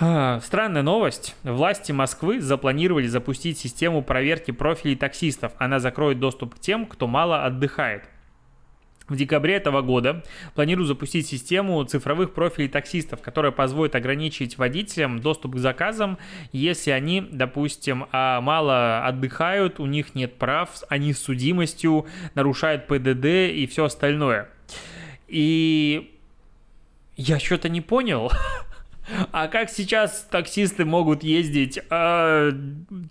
А, 0.00 0.40
странная 0.40 0.82
новость. 0.82 1.36
Власти 1.44 1.92
Москвы 1.92 2.40
запланировали 2.40 3.06
запустить 3.06 3.58
систему 3.58 4.02
проверки 4.02 4.50
профилей 4.50 4.96
таксистов. 4.96 5.52
Она 5.58 5.78
закроет 5.78 6.18
доступ 6.18 6.56
к 6.56 6.58
тем, 6.58 6.86
кто 6.86 7.06
мало 7.06 7.44
отдыхает. 7.44 8.04
В 9.12 9.16
декабре 9.16 9.56
этого 9.56 9.82
года 9.82 10.24
планирую 10.54 10.86
запустить 10.86 11.26
систему 11.26 11.84
цифровых 11.84 12.32
профилей 12.32 12.68
таксистов, 12.68 13.20
которая 13.20 13.52
позволит 13.52 13.94
ограничить 13.94 14.56
водителям 14.56 15.18
доступ 15.20 15.56
к 15.56 15.58
заказам, 15.58 16.16
если 16.50 16.92
они, 16.92 17.20
допустим, 17.20 18.06
а, 18.10 18.40
мало 18.40 19.04
отдыхают, 19.04 19.80
у 19.80 19.84
них 19.86 20.14
нет 20.14 20.38
прав, 20.38 20.70
они 20.88 21.12
с 21.12 21.18
судимостью, 21.18 22.06
нарушают 22.34 22.86
ПДД 22.86 23.26
и 23.52 23.68
все 23.70 23.84
остальное. 23.84 24.48
И 25.28 26.16
я 27.16 27.38
что-то 27.38 27.68
не 27.68 27.82
понял. 27.82 28.32
А 29.32 29.48
как 29.48 29.70
сейчас 29.70 30.26
таксисты 30.30 30.84
могут 30.84 31.22
ездить, 31.24 31.78
э, 31.90 32.52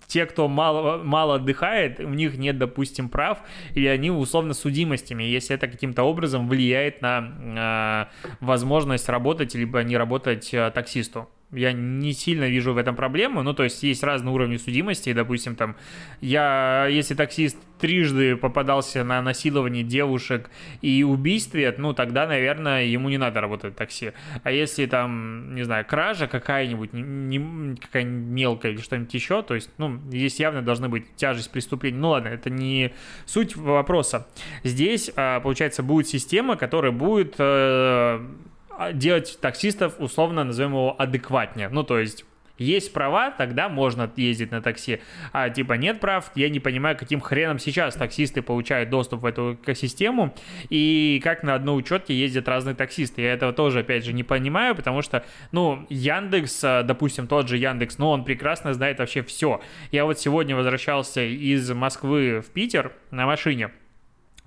те, 0.07 0.25
кто 0.25 0.48
мало, 0.48 1.03
мало 1.03 1.36
отдыхает, 1.36 2.00
у 2.00 2.10
них 2.10 2.38
нет, 2.38 2.57
допустим, 2.57 3.10
прав, 3.10 3.39
или 3.75 3.88
они 3.88 4.10
условно 4.10 4.53
судимостями, 4.53 5.24
если 5.24 5.55
это 5.55 5.67
каким-то 5.67 6.03
образом 6.03 6.48
влияет 6.48 7.01
на 7.01 8.10
э, 8.19 8.36
возможность 8.39 9.10
работать, 9.10 9.53
либо 9.53 9.83
не 9.83 9.98
работать 9.98 10.53
э, 10.53 10.71
таксисту? 10.71 11.29
Я 11.51 11.74
не 11.74 12.13
сильно 12.13 12.46
вижу 12.46 12.74
в 12.74 12.77
этом 12.77 12.96
проблему. 12.96 13.43
Ну, 13.43 13.53
то 13.53 13.63
есть 13.63 13.84
есть 13.84 14.03
разные 14.03 14.34
уровни 14.34 14.58
судимости. 14.58 15.13
Допустим, 15.13 15.55
там, 15.55 15.75
я, 16.22 16.88
если 16.88 17.13
таксист 17.13 17.58
трижды 17.79 18.36
попадался 18.36 19.03
на 19.03 19.22
насилование 19.22 19.84
девушек 19.84 20.50
и 20.81 21.03
убийстве, 21.03 21.74
ну, 21.77 21.93
тогда, 21.93 22.27
наверное, 22.27 22.86
ему 22.86 23.10
не 23.10 23.17
надо 23.17 23.41
работать 23.41 23.74
в 23.74 23.75
такси. 23.75 24.13
А 24.43 24.51
если 24.51 24.86
там, 24.86 25.55
не 25.55 25.63
знаю, 25.63 25.86
кража 25.86 26.27
какая-нибудь, 26.27 26.93
не, 26.93 27.75
какая 27.75 28.05
мелкая 28.05 28.72
или 28.74 28.81
что-нибудь 28.81 29.13
еще, 29.13 29.41
то 29.41 29.55
есть, 29.55 29.72
ну, 29.77 30.00
здесь 30.10 30.39
явно 30.39 30.62
должны 30.62 30.89
быть 30.89 31.15
тяжесть 31.15 31.51
преступления. 31.51 31.98
Ну, 31.98 32.10
ладно, 32.10 32.29
это 32.29 32.50
не 32.50 32.93
суть 33.25 33.55
вопроса. 33.55 34.27
Здесь, 34.63 35.12
а, 35.15 35.39
получается, 35.39 35.84
будет 35.84 36.08
система, 36.08 36.55
которая 36.55 36.91
будет 36.91 37.36
э, 37.39 38.25
делать 38.94 39.38
таксистов, 39.42 39.96
условно 40.00 40.44
назовем 40.44 40.72
его, 40.72 40.96
адекватнее. 41.00 41.70
Ну, 41.70 41.84
то 41.84 42.00
есть 42.00 42.26
есть 42.62 42.94
права, 42.94 43.32
тогда 43.32 43.70
можно 43.70 44.12
ездить 44.16 44.52
на 44.52 44.62
такси. 44.62 45.02
А 45.34 45.50
типа 45.50 45.74
нет 45.74 46.00
прав, 46.00 46.32
я 46.36 46.50
не 46.50 46.60
понимаю, 46.60 46.96
каким 46.96 47.20
хреном 47.20 47.60
сейчас 47.60 47.96
таксисты 47.96 48.42
получают 48.42 48.90
доступ 48.90 49.22
в 49.22 49.26
эту 49.26 49.56
экосистему 49.56 50.34
и 50.70 51.20
как 51.24 51.44
на 51.44 51.56
одной 51.56 51.80
учетке 51.80 52.14
ездят 52.14 52.48
разные 52.48 52.76
таксисты. 52.76 53.24
Я 53.24 53.34
этого 53.34 53.52
тоже, 53.52 53.80
опять 53.80 54.06
же, 54.06 54.14
не 54.14 54.24
понимаю, 54.24 54.76
потому 54.76 55.02
что, 55.02 55.26
ну, 55.52 55.86
Яндекс, 55.90 56.64
а, 56.64 56.84
допустим, 56.84 57.28
тот 57.28 57.48
же 57.48 57.58
Яндекс, 57.58 57.98
ну, 57.98 58.10
он 58.10 58.24
прекрасно 58.24 58.74
знает 58.74 59.00
вообще 59.00 59.24
все. 59.24 59.62
Я 59.92 60.06
вот 60.06 60.20
сегодня 60.20 60.56
возвращался 60.56 61.22
из 61.22 61.70
Москвы 61.72 62.42
в 62.42 62.52
Питер 62.52 62.94
на 63.10 63.26
машине. 63.26 63.72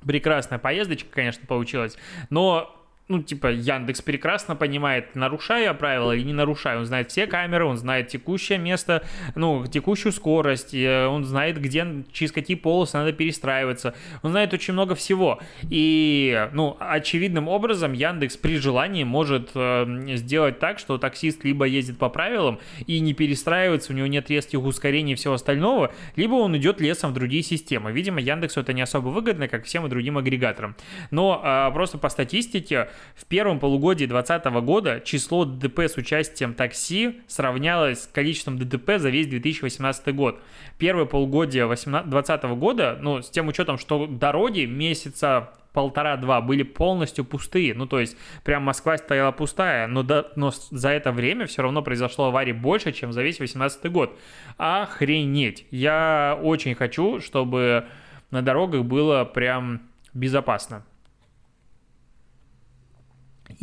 Прекрасная 0.07 0.59
поездочка, 0.59 1.09
конечно, 1.11 1.47
получилась, 1.47 1.97
но 2.31 2.84
ну, 3.07 3.23
типа, 3.23 3.49
Яндекс 3.49 4.01
прекрасно 4.01 4.57
понимает, 4.57 5.15
нарушаю 5.15 5.65
я 5.65 5.75
правила 5.75 6.13
или 6.13 6.23
не 6.23 6.33
нарушаю. 6.33 6.81
Он 6.81 6.87
знает 6.87 7.11
все 7.11 7.27
камеры, 7.27 7.67
он 7.67 7.77
знает 7.77 8.09
текущее 8.09 8.59
место, 8.59 9.05
ну, 9.35 9.67
текущую 9.67 10.13
скорость, 10.13 10.75
он 10.75 11.25
знает, 11.25 11.61
где, 11.61 11.87
через 12.13 12.33
какие 12.33 12.57
полосы 12.57 12.97
надо 12.97 13.13
перестраиваться. 13.13 13.95
Он 14.23 14.31
знает 14.31 14.55
очень 14.55 14.73
много 14.73 14.95
всего. 14.95 15.39
И, 15.69 16.49
ну, 16.53 16.79
очевидным 16.81 17.47
образом 17.47 17.93
Яндекс 17.93 18.39
при 18.39 18.57
желании 18.57 19.05
может 19.05 19.51
э, 19.55 20.17
сделать 20.17 20.59
так, 20.59 20.79
что 20.79 20.97
таксист 20.97 21.45
либо 21.45 21.67
ездит 21.67 21.99
по 21.99 22.09
правилам 22.09 22.59
и 22.87 23.01
не 23.01 23.13
перестраивается, 23.13 23.93
у 23.93 23.97
него 23.97 24.07
нет 24.07 24.31
резких 24.31 24.63
ускорений 24.63 25.13
и 25.13 25.17
всего 25.17 25.35
остального, 25.35 25.93
либо 26.17 26.35
он 26.35 26.57
идет 26.57 26.81
лесом 26.81 27.11
в 27.11 27.15
другие 27.15 27.43
системы. 27.43 27.93
Видимо, 27.93 28.19
Яндексу 28.19 28.61
это 28.61 28.73
не 28.73 28.81
особо 28.81 29.09
выгодно, 29.09 29.47
как 29.47 29.65
всем 29.65 29.85
и 29.85 29.91
другим 29.91 30.17
агрегаторам. 30.17 30.75
Но 31.11 31.43
э, 31.45 31.71
просто 31.75 31.99
по 31.99 32.09
статистике 32.09 32.89
в 33.15 33.27
первом 33.27 33.61
полугодии 33.61 34.07
2020 34.07 34.47
года 34.65 35.01
число 35.01 35.45
ДТП 35.45 35.81
с 35.81 35.97
участием 35.97 36.55
такси 36.55 37.21
сравнялось 37.27 38.03
с 38.03 38.07
количеством 38.07 38.59
ДТП 38.59 38.99
за 38.99 39.11
весь 39.11 39.27
2018 39.27 40.15
год. 40.15 40.41
Первое 40.79 41.05
полугодие 41.05 41.67
2020 41.67 42.43
года, 42.59 42.99
ну, 43.01 43.23
с 43.23 43.31
тем 43.31 43.49
учетом, 43.49 43.79
что 43.79 44.07
дороги 44.07 44.65
месяца 44.65 45.51
полтора-два 45.75 46.41
были 46.41 46.63
полностью 46.63 47.25
пустые. 47.25 47.75
Ну, 47.75 47.87
то 47.87 48.01
есть, 48.01 48.17
прям 48.45 48.63
Москва 48.63 48.97
стояла 48.97 49.33
пустая, 49.33 49.87
но, 49.89 50.03
да, 50.03 50.27
но 50.37 50.53
за 50.53 50.91
это 50.91 51.13
время 51.13 51.47
все 51.47 51.63
равно 51.63 51.83
произошло 51.83 52.27
аварий 52.27 52.53
больше, 52.53 52.93
чем 52.93 53.13
за 53.13 53.23
весь 53.23 53.41
18 53.41 53.93
год. 53.93 54.17
Охренеть! 54.57 55.67
Я 55.71 56.39
очень 56.41 56.75
хочу, 56.75 57.21
чтобы 57.21 57.87
на 58.31 58.41
дорогах 58.41 58.85
было 58.85 59.25
прям 59.25 59.83
безопасно. 60.15 60.85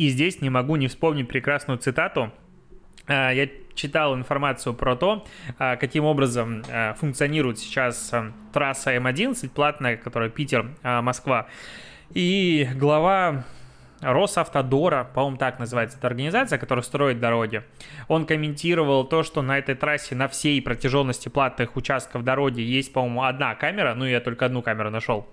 И 0.02 0.08
здесь 0.08 0.40
не 0.40 0.50
могу 0.50 0.74
не 0.74 0.88
вспомнить 0.88 1.28
прекрасную 1.28 1.78
цитату. 1.78 2.32
А, 3.06 3.30
я 3.30 3.48
читал 3.76 4.16
информацию 4.16 4.74
про 4.74 4.96
то, 4.96 5.24
а, 5.60 5.76
каким 5.76 6.04
образом 6.06 6.64
а, 6.68 6.94
функционирует 6.94 7.60
сейчас 7.60 8.12
трасса 8.52 8.96
М11, 8.96 9.48
платная, 9.50 9.96
которая 9.96 10.28
Питер-Москва. 10.28 11.46
И 12.14 12.68
глава 12.74 13.44
Росавтодора, 14.00 15.08
по-моему, 15.14 15.36
так 15.36 15.60
называется 15.60 15.98
эта 15.98 16.08
организация, 16.08 16.58
которая 16.58 16.82
строит 16.82 17.20
дороги. 17.20 17.62
Он 18.08 18.26
комментировал 18.26 19.04
то, 19.04 19.22
что 19.22 19.40
на 19.40 19.56
этой 19.56 19.76
трассе 19.76 20.16
на 20.16 20.26
всей 20.26 20.60
протяженности 20.60 21.28
платных 21.28 21.76
участков 21.76 22.24
дороги 22.24 22.60
есть, 22.60 22.92
по-моему, 22.92 23.22
одна 23.22 23.54
камера, 23.54 23.94
ну 23.94 24.04
я 24.04 24.20
только 24.20 24.46
одну 24.46 24.62
камеру 24.62 24.90
нашел 24.90 25.28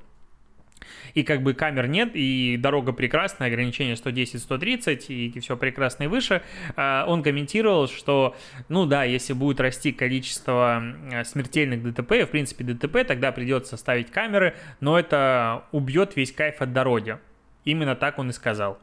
и 1.14 1.24
как 1.24 1.42
бы 1.44 1.54
камер 1.54 1.88
нет, 1.88 2.12
и 2.14 2.58
дорога 2.58 2.94
прекрасная, 2.94 3.48
ограничение 3.48 3.96
110-130, 3.96 5.06
и 5.08 5.40
все 5.40 5.58
прекрасно 5.58 6.04
и 6.04 6.08
выше, 6.08 6.42
а, 6.76 7.06
он 7.08 7.24
комментировал, 7.24 7.88
что, 7.88 8.36
ну 8.68 8.86
да, 8.86 9.04
если 9.04 9.34
будет 9.34 9.60
расти 9.60 9.92
количество 9.92 10.84
смертельных 11.26 11.84
ДТП, 11.84 12.12
в 12.24 12.28
принципе 12.28 12.64
ДТП, 12.64 13.06
тогда 13.06 13.32
придется 13.32 13.78
ставить 13.78 14.12
камеры, 14.12 14.56
но 14.80 15.00
это 15.00 15.66
убьет 15.72 16.16
весь 16.16 16.32
кайф 16.32 16.62
от 16.62 16.74
дороги. 16.74 17.18
Именно 17.66 17.96
так 17.96 18.20
он 18.20 18.30
и 18.30 18.34
сказал. 18.34 18.80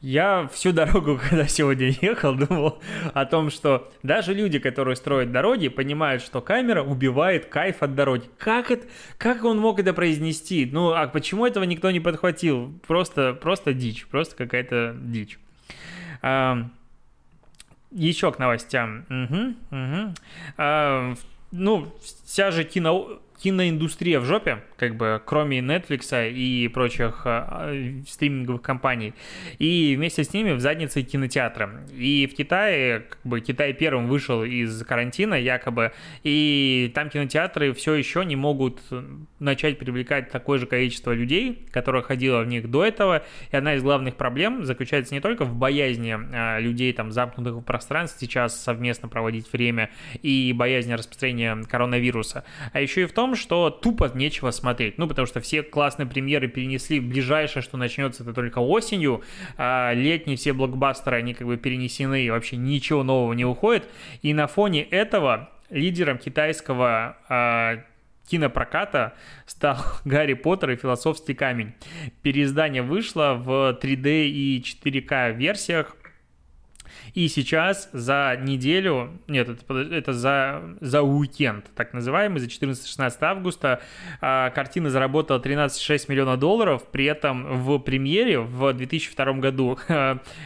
Я 0.00 0.48
всю 0.52 0.72
дорогу, 0.72 1.18
когда 1.30 1.48
сегодня 1.48 1.94
ехал, 2.00 2.34
думал 2.34 2.80
о 3.14 3.24
том, 3.24 3.50
что 3.50 3.90
даже 4.02 4.34
люди, 4.34 4.58
которые 4.58 4.94
строят 4.94 5.32
дороги, 5.32 5.68
понимают, 5.68 6.22
что 6.22 6.40
камера 6.40 6.82
убивает 6.82 7.46
кайф 7.46 7.82
от 7.82 7.94
дороги. 7.94 8.24
Как 8.38 8.70
это, 8.70 8.86
как 9.18 9.44
он 9.44 9.58
мог 9.58 9.80
это 9.80 9.94
произнести? 9.94 10.68
Ну, 10.70 10.92
а 10.92 11.08
почему 11.08 11.46
этого 11.46 11.64
никто 11.64 11.90
не 11.90 12.00
подхватил? 12.00 12.72
Просто, 12.86 13.34
просто 13.34 13.72
дичь, 13.72 14.06
просто 14.06 14.36
какая-то 14.36 14.94
дичь. 15.00 15.38
А, 16.22 16.68
еще 17.90 18.30
к 18.32 18.38
новостям. 18.38 19.06
Угу, 19.08 19.54
угу. 19.70 20.14
А, 20.58 21.14
ну, 21.50 21.92
вся 22.24 22.50
же 22.50 22.64
кино 22.64 23.20
киноиндустрия 23.42 24.20
в 24.20 24.24
жопе, 24.24 24.62
как 24.76 24.96
бы, 24.96 25.20
кроме 25.24 25.58
Netflix 25.60 26.30
и 26.30 26.68
прочих 26.68 27.22
э, 27.24 28.02
стриминговых 28.08 28.62
компаний. 28.62 29.14
И 29.58 29.94
вместе 29.96 30.24
с 30.24 30.32
ними 30.32 30.52
в 30.52 30.60
заднице 30.60 31.02
кинотеатра. 31.02 31.84
И 31.92 32.28
в 32.30 32.36
Китае, 32.36 33.00
как 33.00 33.20
бы, 33.24 33.40
Китай 33.40 33.72
первым 33.72 34.08
вышел 34.08 34.42
из 34.44 34.82
карантина, 34.84 35.34
якобы, 35.34 35.92
и 36.22 36.90
там 36.94 37.10
кинотеатры 37.10 37.72
все 37.72 37.94
еще 37.94 38.24
не 38.24 38.36
могут 38.36 38.80
начать 39.38 39.78
привлекать 39.78 40.30
такое 40.30 40.58
же 40.58 40.66
количество 40.66 41.12
людей, 41.12 41.66
которое 41.70 42.02
ходило 42.02 42.42
в 42.42 42.46
них 42.46 42.70
до 42.70 42.84
этого. 42.84 43.22
И 43.50 43.56
одна 43.56 43.74
из 43.74 43.82
главных 43.82 44.16
проблем 44.16 44.64
заключается 44.64 45.14
не 45.14 45.20
только 45.20 45.44
в 45.44 45.54
боязни 45.54 46.16
э, 46.16 46.60
людей, 46.60 46.92
там, 46.92 47.12
замкнутых 47.12 47.56
в 47.56 47.62
пространстве 47.62 48.26
сейчас 48.26 48.58
совместно 48.62 49.08
проводить 49.08 49.52
время 49.52 49.90
и 50.22 50.52
боязни 50.54 50.92
распространения 50.92 51.56
коронавируса, 51.68 52.44
а 52.72 52.80
еще 52.80 53.02
и 53.02 53.06
в 53.06 53.12
том, 53.12 53.25
том, 53.26 53.34
что 53.34 53.70
тупо 53.70 54.10
нечего 54.14 54.52
смотреть. 54.52 54.98
Ну, 54.98 55.08
потому 55.08 55.26
что 55.26 55.40
все 55.40 55.62
классные 55.64 56.06
премьеры 56.06 56.46
перенесли. 56.46 57.00
Ближайшее, 57.00 57.60
что 57.60 57.76
начнется, 57.76 58.22
это 58.22 58.32
только 58.32 58.60
осенью. 58.60 59.22
А 59.56 59.92
летние 59.92 60.36
все 60.36 60.52
блокбастеры, 60.52 61.16
они 61.16 61.34
как 61.34 61.46
бы 61.46 61.56
перенесены, 61.56 62.24
и 62.24 62.30
вообще 62.30 62.56
ничего 62.56 63.02
нового 63.02 63.32
не 63.32 63.44
уходит. 63.44 63.88
И 64.22 64.32
на 64.32 64.46
фоне 64.46 64.84
этого 64.84 65.50
лидером 65.70 66.18
китайского 66.18 67.16
а, 67.28 67.82
кинопроката 68.28 69.14
стал 69.44 69.78
Гарри 70.04 70.34
Поттер 70.34 70.70
и 70.70 70.76
Философский 70.76 71.34
камень. 71.34 71.72
Переиздание 72.22 72.82
вышло 72.82 73.34
в 73.34 73.76
3D 73.82 74.28
и 74.28 74.62
4К 74.62 75.32
версиях 75.32 75.96
и 77.14 77.28
сейчас 77.28 77.88
за 77.92 78.38
неделю, 78.40 79.18
нет, 79.28 79.48
это, 79.48 79.74
это 79.74 80.12
за, 80.12 80.62
за 80.80 81.02
уикенд, 81.02 81.64
так 81.74 81.92
называемый, 81.92 82.40
за 82.40 82.46
14-16 82.46 83.16
августа, 83.20 83.80
э, 84.20 84.50
картина 84.50 84.90
заработала 84.90 85.38
13,6 85.38 86.06
миллиона 86.08 86.36
долларов, 86.36 86.84
при 86.90 87.04
этом 87.06 87.62
в 87.62 87.78
премьере 87.78 88.40
в 88.40 88.72
2002 88.72 89.32
году 89.34 89.78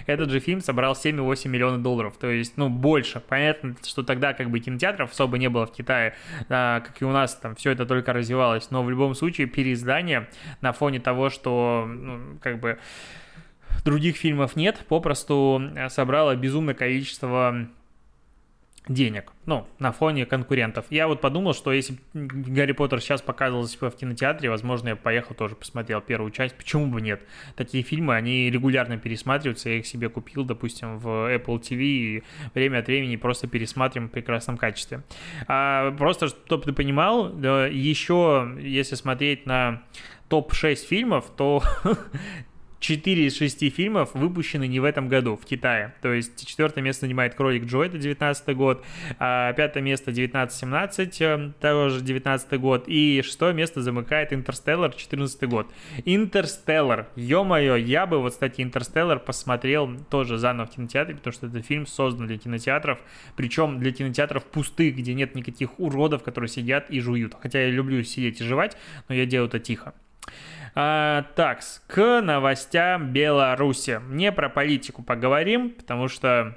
этот 0.07 0.31
же 0.31 0.41
фильм 0.41 0.61
собрал 0.61 0.95
7,8 0.95 1.49
миллиона 1.49 1.79
долларов, 1.79 2.17
то 2.19 2.29
есть, 2.29 2.57
ну, 2.57 2.69
больше. 2.69 3.21
Понятно, 3.21 3.75
что 3.85 4.03
тогда 4.03 4.33
как 4.33 4.51
бы 4.51 4.61
кинотеатров 4.61 5.11
особо 5.13 5.39
не 5.39 5.49
было 5.49 5.67
в 5.67 5.73
Китае, 5.73 6.15
э, 6.41 6.45
как 6.49 7.01
и 7.01 7.05
у 7.05 7.11
нас 7.11 7.35
там 7.35 7.55
все 7.55 7.71
это 7.71 7.87
только 7.87 8.13
развивалось, 8.13 8.71
но 8.71 8.83
в 8.83 8.91
любом 8.91 9.15
случае 9.15 9.47
переиздание 9.47 10.29
на 10.61 10.73
фоне 10.73 11.01
того, 11.01 11.31
что, 11.31 11.87
ну, 11.89 12.39
как 12.41 12.61
бы 12.61 12.79
других 13.85 14.17
фильмов 14.17 14.57
нет, 14.57 14.79
попросту 14.89 15.63
э, 15.77 15.89
собрала 15.89 16.35
безумное 16.37 16.75
количество 16.75 17.69
денег, 18.89 19.33
ну, 19.47 19.67
на 19.79 19.93
фоне 19.93 20.27
конкурентов. 20.27 20.87
Я 20.91 21.07
вот 21.07 21.21
подумал, 21.21 21.55
что 21.55 21.73
если 21.73 21.97
Гарри 22.13 22.73
Поттер 22.73 23.01
сейчас 23.01 23.23
показывался 23.23 23.79
в 23.79 23.97
кинотеатре, 23.97 24.51
возможно, 24.51 24.89
я 24.89 24.97
поехал 24.97 25.35
тоже 25.35 25.55
посмотрел 25.55 26.01
первую 26.01 26.31
часть, 26.33 26.57
почему 26.57 26.87
бы 26.87 27.01
нет? 27.01 27.21
Такие 27.57 27.85
фильмы, 27.85 28.17
они 28.17 28.51
регулярно 28.51 28.99
пересматриваются, 28.99 29.69
я 29.69 29.77
их 29.77 29.87
себе 29.87 30.09
купил, 30.09 30.45
допустим, 30.45 30.99
в 30.99 31.07
Apple 31.33 31.61
TV, 31.61 31.83
и 31.83 32.23
время 32.55 32.79
от 32.79 32.87
времени 32.87 33.17
просто 33.17 33.47
пересматриваем 33.47 34.09
в 34.09 34.13
прекрасном 34.13 34.57
качестве. 34.57 35.03
А, 35.47 35.93
просто, 35.93 36.29
чтобы 36.29 36.65
ты 36.65 36.73
понимал, 36.73 37.39
еще, 37.39 38.57
если 38.61 38.97
смотреть 38.97 39.47
на 39.47 39.83
топ-6 40.29 40.77
фильмов, 40.77 41.31
то 41.37 41.63
4 42.81 43.27
из 43.27 43.37
6 43.37 43.73
фильмов 43.73 44.11
выпущены 44.15 44.67
не 44.67 44.81
в 44.81 44.85
этом 44.85 45.09
году, 45.09 45.37
в 45.37 45.45
Китае. 45.45 45.95
То 46.01 46.13
есть 46.13 46.47
четвертое 46.47 46.81
место 46.81 47.03
занимает 47.03 47.35
«Кролик 47.35 47.65
Джо», 47.65 47.83
это 47.83 47.99
19 47.99 48.57
год, 48.57 48.85
а 49.19 49.53
пятое 49.53 49.83
место 49.83 50.11
1917, 50.11 51.21
э, 51.21 51.53
тоже 51.61 52.01
19 52.01 52.59
год, 52.59 52.85
и 52.89 53.23
шестое 53.23 53.55
место 53.55 53.83
замыкает 53.83 54.33
«Интерстеллар», 54.33 54.93
14 54.95 55.45
год. 55.45 55.71
«Интерстеллар», 56.05 57.09
ё-моё, 57.17 57.77
я 57.77 58.07
бы 58.07 58.19
вот, 58.19 58.33
кстати, 58.33 58.63
«Интерстеллар» 58.63 59.21
посмотрел 59.21 59.95
тоже 60.11 60.39
заново 60.39 60.67
в 60.67 60.71
кинотеатре, 60.71 61.17
потому 61.17 61.33
что 61.33 61.47
этот 61.47 61.67
фильм 61.67 61.87
создан 61.87 62.27
для 62.27 62.39
кинотеатров, 62.39 62.99
причем 63.37 63.79
для 63.79 63.93
кинотеатров 63.93 64.45
пустых, 64.45 64.97
где 64.97 65.15
нет 65.15 65.35
никаких 65.35 65.79
уродов, 65.79 66.23
которые 66.23 66.49
сидят 66.49 66.91
и 66.91 67.01
жуют. 67.01 67.35
Хотя 67.41 67.63
я 67.63 67.71
люблю 67.71 68.03
сидеть 68.03 68.41
и 68.41 68.45
жевать, 68.45 68.77
но 69.09 69.15
я 69.15 69.27
делаю 69.27 69.49
это 69.49 69.59
тихо. 69.59 69.95
А, 70.75 71.25
так, 71.35 71.61
к 71.87 72.21
новостям 72.21 73.13
Беларуси. 73.13 74.01
Не 74.09 74.33
про 74.33 74.49
политику 74.49 75.03
поговорим, 75.03 75.71
потому 75.71 76.09
что 76.09 76.57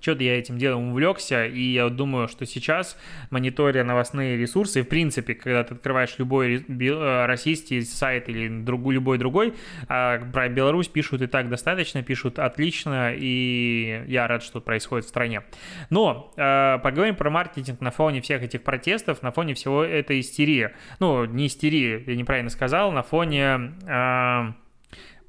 что-то 0.00 0.22
я 0.24 0.38
этим 0.38 0.58
делом 0.58 0.90
увлекся, 0.90 1.46
и 1.46 1.60
я 1.60 1.88
думаю, 1.88 2.28
что 2.28 2.46
сейчас, 2.46 2.98
мониторя 3.30 3.84
новостные 3.84 4.36
ресурсы, 4.36 4.82
в 4.82 4.88
принципе, 4.88 5.34
когда 5.34 5.64
ты 5.64 5.74
открываешь 5.74 6.14
любой 6.18 6.64
э, 6.68 7.26
российский 7.26 7.82
сайт 7.82 8.28
или 8.28 8.48
другу, 8.48 8.90
любой 8.90 9.18
другой, 9.18 9.54
а, 9.88 10.18
про 10.32 10.48
Беларусь 10.48 10.88
пишут 10.88 11.22
и 11.22 11.26
так 11.26 11.48
достаточно, 11.48 12.02
пишут 12.02 12.38
отлично, 12.38 13.12
и 13.14 14.04
я 14.06 14.26
рад, 14.26 14.42
что 14.42 14.60
происходит 14.60 15.06
в 15.06 15.08
стране. 15.08 15.42
Но 15.90 16.32
э, 16.36 16.78
поговорим 16.82 17.16
про 17.16 17.30
маркетинг 17.30 17.80
на 17.80 17.90
фоне 17.90 18.20
всех 18.20 18.42
этих 18.42 18.62
протестов, 18.62 19.22
на 19.22 19.32
фоне 19.32 19.54
всего 19.54 19.84
этой 19.84 20.20
истерии. 20.20 20.70
Ну, 21.00 21.24
не 21.24 21.46
истерии, 21.46 22.04
я 22.06 22.16
неправильно 22.16 22.50
сказал, 22.50 22.92
на 22.92 23.02
фоне... 23.02 24.58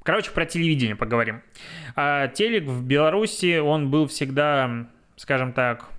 Короче, 0.02 0.30
про 0.30 0.46
телевидение 0.46 0.96
поговорим. 0.96 1.42
А 1.94 2.28
телек 2.28 2.64
в 2.64 2.84
Беларуси, 2.84 3.58
он 3.58 3.90
был 3.90 4.06
всегда, 4.06 4.86
скажем 5.16 5.52
так, 5.52 5.90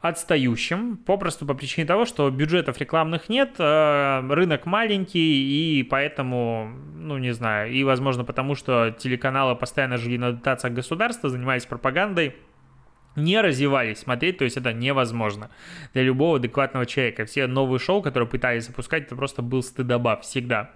отстающим, 0.00 0.96
попросту 0.96 1.46
по 1.46 1.54
причине 1.54 1.86
того, 1.86 2.04
что 2.06 2.30
бюджетов 2.30 2.78
рекламных 2.78 3.28
нет, 3.28 3.54
а 3.58 4.26
рынок 4.30 4.64
маленький, 4.66 5.78
и 5.78 5.82
поэтому, 5.82 6.70
ну, 6.94 7.18
не 7.18 7.32
знаю, 7.32 7.70
и, 7.72 7.84
возможно, 7.84 8.24
потому 8.24 8.54
что 8.54 8.94
телеканалы 8.98 9.56
постоянно 9.56 9.98
жили 9.98 10.16
на 10.16 10.32
дотациях 10.32 10.74
государства, 10.74 11.28
занимались 11.28 11.66
пропагандой, 11.66 12.34
не 13.16 13.40
развивались, 13.40 13.98
смотреть, 13.98 14.38
то 14.38 14.44
есть 14.44 14.56
это 14.56 14.72
невозможно 14.72 15.50
для 15.94 16.02
любого 16.02 16.36
адекватного 16.36 16.86
человека. 16.86 17.24
Все 17.24 17.46
новые 17.46 17.78
шоу, 17.78 18.02
которые 18.02 18.28
пытались 18.28 18.66
запускать, 18.66 19.04
это 19.04 19.16
просто 19.16 19.42
был 19.42 19.62
стыдоба 19.62 20.20
всегда. 20.20 20.70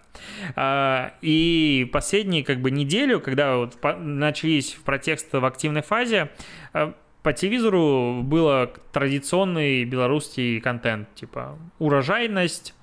А, 0.57 1.15
и 1.23 1.89
последние 1.93 2.45
как 2.45 2.61
бы 2.61 2.71
неделю, 2.71 3.21
когда 3.21 3.57
вот 3.57 3.79
начались 3.99 4.71
протесты 4.85 5.39
в 5.39 5.45
активной 5.45 5.83
фазе, 5.83 6.31
а, 6.73 6.95
по 7.23 7.33
телевизору 7.33 8.21
было 8.23 8.73
традиционный 8.93 9.85
белорусский 9.85 10.61
контент, 10.61 11.15
типа 11.15 11.59
урожайность, 11.79 12.75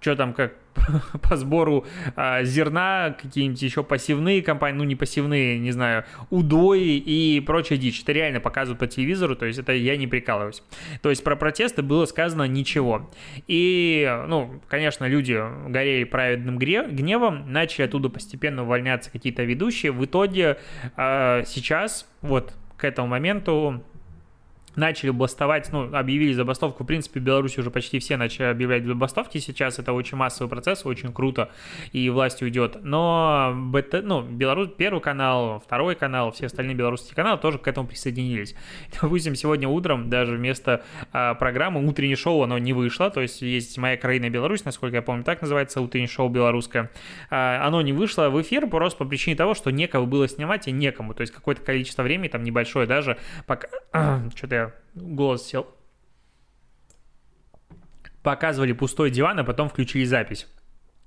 что 0.00 0.16
там 0.16 0.32
как 0.34 0.54
по 1.28 1.36
сбору 1.36 1.86
а, 2.16 2.42
зерна, 2.44 3.16
какие-нибудь 3.20 3.62
еще 3.62 3.82
пассивные 3.82 4.42
компании, 4.42 4.78
ну 4.78 4.84
не 4.84 4.96
пассивные, 4.96 5.58
не 5.58 5.72
знаю, 5.72 6.04
удои 6.30 6.96
и 6.96 7.40
прочая 7.40 7.78
дичь. 7.78 8.02
Это 8.02 8.12
реально 8.12 8.40
показывают 8.40 8.78
по 8.78 8.86
телевизору, 8.86 9.36
то 9.36 9.46
есть 9.46 9.58
это 9.58 9.72
я 9.72 9.96
не 9.96 10.06
прикалываюсь. 10.06 10.62
То 11.02 11.10
есть 11.10 11.22
про 11.24 11.36
протесты 11.36 11.82
было 11.82 12.04
сказано 12.06 12.44
ничего. 12.44 13.10
И, 13.46 14.24
ну, 14.28 14.60
конечно, 14.68 15.06
люди 15.06 15.42
горели 15.68 16.04
праведным 16.04 16.58
гневом, 16.58 17.52
начали 17.52 17.84
оттуда 17.84 18.08
постепенно 18.08 18.62
увольняться 18.62 19.10
какие-то 19.10 19.42
ведущие. 19.42 19.92
В 19.92 20.04
итоге 20.04 20.58
а, 20.96 21.42
сейчас, 21.44 22.08
вот 22.20 22.54
к 22.76 22.84
этому 22.84 23.08
моменту, 23.08 23.84
начали 24.76 25.10
бастовать, 25.10 25.70
ну, 25.72 25.94
объявили 25.94 26.32
забастовку. 26.32 26.84
В 26.84 26.86
принципе, 26.86 27.20
в 27.20 27.22
Беларуси 27.22 27.60
уже 27.60 27.70
почти 27.70 27.98
все 27.98 28.16
начали 28.16 28.44
объявлять 28.44 28.84
забастовки 28.84 29.38
сейчас. 29.38 29.78
Это 29.78 29.92
очень 29.92 30.16
массовый 30.16 30.48
процесс, 30.48 30.84
очень 30.86 31.12
круто, 31.12 31.50
и 31.92 32.08
власть 32.10 32.42
уйдет. 32.42 32.78
Но 32.82 33.52
БТ, 33.54 34.02
ну, 34.02 34.22
Беларусь, 34.22 34.70
Первый 34.76 35.00
канал, 35.00 35.62
Второй 35.64 35.94
канал, 35.94 36.32
все 36.32 36.46
остальные 36.46 36.76
белорусские 36.76 37.14
каналы 37.14 37.38
тоже 37.38 37.58
к 37.58 37.68
этому 37.68 37.86
присоединились. 37.86 38.54
Допустим, 39.02 39.34
сегодня 39.34 39.68
утром 39.68 40.10
даже 40.10 40.36
вместо 40.36 40.82
а, 41.12 41.34
программы 41.34 41.86
«Утреннее 41.86 42.16
шоу» 42.16 42.42
оно 42.42 42.58
не 42.58 42.72
вышло, 42.72 43.10
то 43.10 43.20
есть 43.20 43.42
есть 43.42 43.78
«Моя 43.78 43.96
краина 43.96 44.30
Беларусь», 44.30 44.64
насколько 44.64 44.96
я 44.96 45.02
помню, 45.02 45.24
так 45.24 45.42
называется 45.42 45.80
«Утреннее 45.80 46.08
шоу 46.08 46.28
белорусское». 46.28 46.90
А, 47.30 47.66
оно 47.66 47.82
не 47.82 47.92
вышло 47.92 48.28
в 48.30 48.40
эфир 48.40 48.66
просто 48.66 48.98
по 48.98 49.04
причине 49.04 49.36
того, 49.36 49.54
что 49.54 49.70
некого 49.70 50.06
было 50.06 50.28
снимать 50.28 50.68
и 50.68 50.72
некому. 50.72 51.14
То 51.14 51.22
есть 51.22 51.32
какое-то 51.32 51.62
количество 51.62 52.02
времени, 52.02 52.28
там 52.28 52.42
небольшое 52.42 52.86
даже, 52.86 53.18
пока... 53.46 53.68
Что-то 54.36 54.54
я 54.54 54.72
голос 54.94 55.46
сел. 55.46 55.66
Показывали 58.22 58.72
пустой 58.72 59.10
диван, 59.10 59.38
а 59.38 59.44
потом 59.44 59.68
включили 59.68 60.04
запись. 60.04 60.46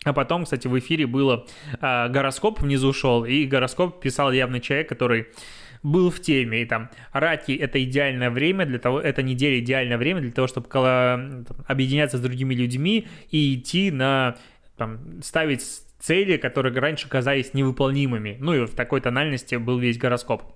А 0.04 0.14
потом, 0.14 0.44
кстати, 0.44 0.68
в 0.68 0.78
эфире 0.78 1.08
было 1.08 1.48
э, 1.82 2.10
гороскоп 2.10 2.62
внизу 2.62 2.94
шел, 2.94 3.26
и 3.26 3.46
гороскоп 3.46 4.02
писал 4.02 4.32
явно 4.32 4.60
человек, 4.60 4.88
который 4.88 5.28
был 5.82 6.10
в 6.10 6.20
теме, 6.20 6.62
и 6.64 6.66
там 6.66 6.90
раки— 7.12 7.52
это 7.54 7.84
идеальное 7.84 8.30
время 8.30 8.66
для 8.66 8.80
того, 8.80 9.00
это 9.00 9.24
неделя 9.24 9.60
идеальное 9.60 9.98
время 9.98 10.22
для 10.22 10.32
того, 10.32 10.48
чтобы 10.48 10.68
там, 10.68 11.46
объединяться 11.68 12.18
с 12.18 12.22
другими 12.22 12.54
людьми 12.54 13.08
и 13.30 13.56
идти 13.56 13.92
на, 13.92 14.36
там, 14.78 15.22
ставить 15.22 15.64
цели, 16.00 16.38
которые 16.38 16.74
раньше 16.80 17.08
казались 17.08 17.54
невыполнимыми. 17.54 18.38
Ну 18.40 18.54
и 18.54 18.66
в 18.66 18.76
такой 18.76 19.02
тональности 19.02 19.56
был 19.56 19.80
весь 19.80 19.98
гороскоп. 19.98 20.55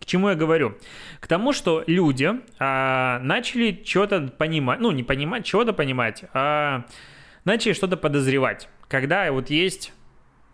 К 0.00 0.04
чему 0.04 0.28
я 0.28 0.34
говорю? 0.34 0.76
К 1.20 1.26
тому, 1.26 1.52
что 1.52 1.82
люди 1.86 2.30
а, 2.58 3.18
начали 3.20 3.82
что-то 3.84 4.28
понимать, 4.28 4.80
ну 4.80 4.90
не 4.90 5.02
понимать, 5.02 5.44
чего-то 5.44 5.72
понимать, 5.72 6.24
а 6.32 6.84
начали 7.44 7.72
что-то 7.72 7.96
подозревать. 7.96 8.68
Когда 8.88 9.30
вот 9.32 9.50
есть, 9.50 9.92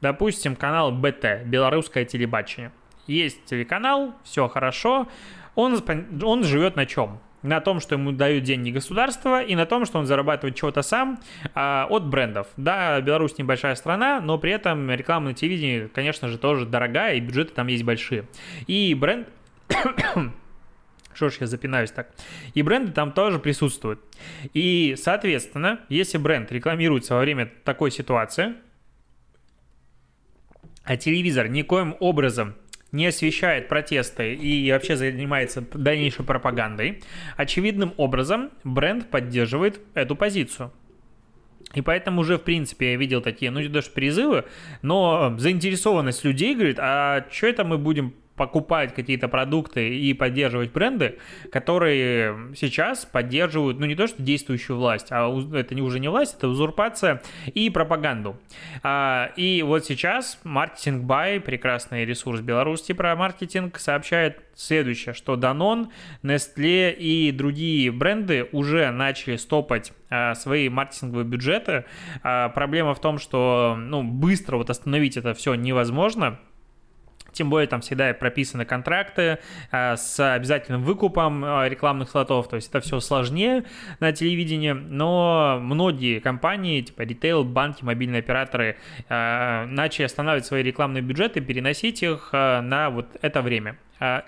допустим, 0.01 0.57
канал 0.57 0.93
БТ, 0.93 1.45
Белорусское 1.45 2.05
телебачение. 2.05 2.73
Есть 3.07 3.45
телеканал, 3.47 4.15
все 4.23 4.49
хорошо, 4.49 5.09
он, 5.55 5.83
он 6.23 6.45
живет 6.45 6.77
на 6.77 6.87
чем? 6.87 7.19
На 7.43 7.61
том, 7.61 7.81
что 7.81 7.95
ему 7.95 8.13
дают 8.13 8.45
деньги 8.45 8.71
государства, 8.71 9.43
и 9.43 9.55
на 9.55 9.67
том, 9.67 9.85
что 9.85 9.99
он 9.99 10.07
зарабатывает 10.07 10.57
чего-то 10.57 10.83
сам 10.83 11.21
а, 11.55 11.87
от 11.91 12.07
брендов. 12.07 12.49
Да, 12.57 13.01
Беларусь 13.01 13.39
небольшая 13.39 13.75
страна, 13.75 14.21
но 14.21 14.39
при 14.39 14.53
этом 14.53 14.91
рекламное 14.91 15.35
телевидение, 15.35 15.89
конечно 15.89 16.29
же, 16.29 16.39
тоже 16.39 16.67
дорогая, 16.67 17.17
и 17.17 17.21
бюджеты 17.21 17.53
там 17.53 17.67
есть 17.67 17.85
большие. 17.85 18.27
И 18.67 18.95
бренд... 18.95 19.29
Что 21.15 21.29
ж, 21.29 21.37
я 21.41 21.47
запинаюсь 21.47 21.91
так. 21.91 22.11
И 22.55 22.63
бренды 22.63 22.91
там 22.91 23.13
тоже 23.13 23.39
присутствуют. 23.39 24.01
И, 24.55 24.95
соответственно, 24.99 25.81
если 25.91 26.17
бренд 26.17 26.51
рекламируется 26.51 27.15
во 27.15 27.21
время 27.21 27.53
такой 27.65 27.91
ситуации, 27.91 28.55
а 30.85 30.97
телевизор 30.97 31.49
никоим 31.49 31.97
образом 32.01 32.55
не 32.93 33.07
освещает 33.07 33.69
протесты 33.69 34.35
и 34.35 34.71
вообще 34.71 34.97
занимается 34.97 35.65
дальнейшей 35.73 36.25
пропагандой, 36.25 37.03
очевидным 37.37 37.95
образом 37.97 38.51
бренд 38.65 39.11
поддерживает 39.11 39.81
эту 39.95 40.15
позицию. 40.15 40.73
И 41.75 41.81
поэтому 41.81 42.21
уже, 42.21 42.37
в 42.37 42.43
принципе, 42.43 42.93
я 42.93 42.97
видел 42.99 43.23
такие, 43.23 43.51
ну, 43.51 43.67
даже 43.69 43.91
призывы, 43.91 44.45
но 44.83 45.35
заинтересованность 45.39 46.23
людей 46.23 46.55
говорит, 46.55 46.79
а 46.79 47.27
что 47.31 47.47
это 47.47 47.65
мы 47.65 47.79
будем 47.79 48.15
покупать 48.37 48.95
какие-то 48.95 49.29
продукты 49.29 49.97
и 49.97 50.15
поддерживать 50.15 50.73
бренды, 50.73 51.19
которые 51.51 52.55
сейчас 52.57 53.05
поддерживают, 53.05 53.79
ну 53.79 53.87
не 53.87 53.95
то 53.95 54.07
что 54.07 54.23
действующую 54.23 54.79
власть, 54.79 55.09
а 55.11 55.29
это 55.55 55.75
уже 55.83 56.01
не 56.01 56.09
власть, 56.09 56.37
это 56.39 56.49
узурпация 56.49 57.23
и 57.47 57.71
пропаганду. 57.71 58.37
А, 58.83 59.31
и 59.37 59.63
вот 59.63 59.85
сейчас 59.85 60.41
маркетинг 60.45 61.05
Бай, 61.05 61.41
прекрасный 61.41 62.05
ресурс 62.05 62.41
Беларуси 62.41 62.93
про 62.93 63.15
маркетинг, 63.17 63.79
сообщает 63.79 64.41
следующее, 64.55 65.15
что 65.15 65.35
Danone, 65.35 65.89
Nestle 66.23 66.93
и 66.93 67.33
другие 67.33 67.91
бренды 67.91 68.49
уже 68.53 68.91
начали 68.91 69.37
стопать 69.37 69.93
а, 70.11 70.35
свои 70.35 70.69
маркетинговые 70.69 71.25
бюджеты. 71.25 71.85
А, 72.23 72.49
проблема 72.51 72.95
в 72.95 73.01
том, 73.01 73.19
что 73.19 73.77
ну, 73.79 74.03
быстро 74.03 74.57
вот 74.57 74.71
остановить 74.71 75.17
это 75.17 75.35
все 75.35 75.55
невозможно, 75.55 76.39
тем 77.33 77.51
более 77.51 77.67
там 77.67 77.81
всегда 77.81 78.13
прописаны 78.15 78.65
контракты 78.65 79.39
э, 79.71 79.97
с 79.97 80.35
обязательным 80.35 80.83
выкупом 80.83 81.45
э, 81.45 81.69
рекламных 81.69 82.11
слотов, 82.11 82.49
то 82.49 82.57
есть 82.57 82.69
это 82.69 82.81
все 82.81 83.01
сложнее 83.01 83.65
на 84.01 84.13
телевидении, 84.13 84.73
но 84.73 85.59
многие 85.61 86.21
компании, 86.21 86.83
типа 86.83 87.03
ритейл, 87.03 87.45
банки, 87.45 87.85
мобильные 87.85 88.21
операторы 88.21 88.77
э, 89.09 89.65
начали 89.67 90.05
останавливать 90.05 90.47
свои 90.47 90.63
рекламные 90.63 91.03
бюджеты, 91.03 91.41
переносить 91.41 92.03
их 92.03 92.31
на 92.33 92.91
вот 92.91 93.07
это 93.21 93.43
время. 93.43 93.77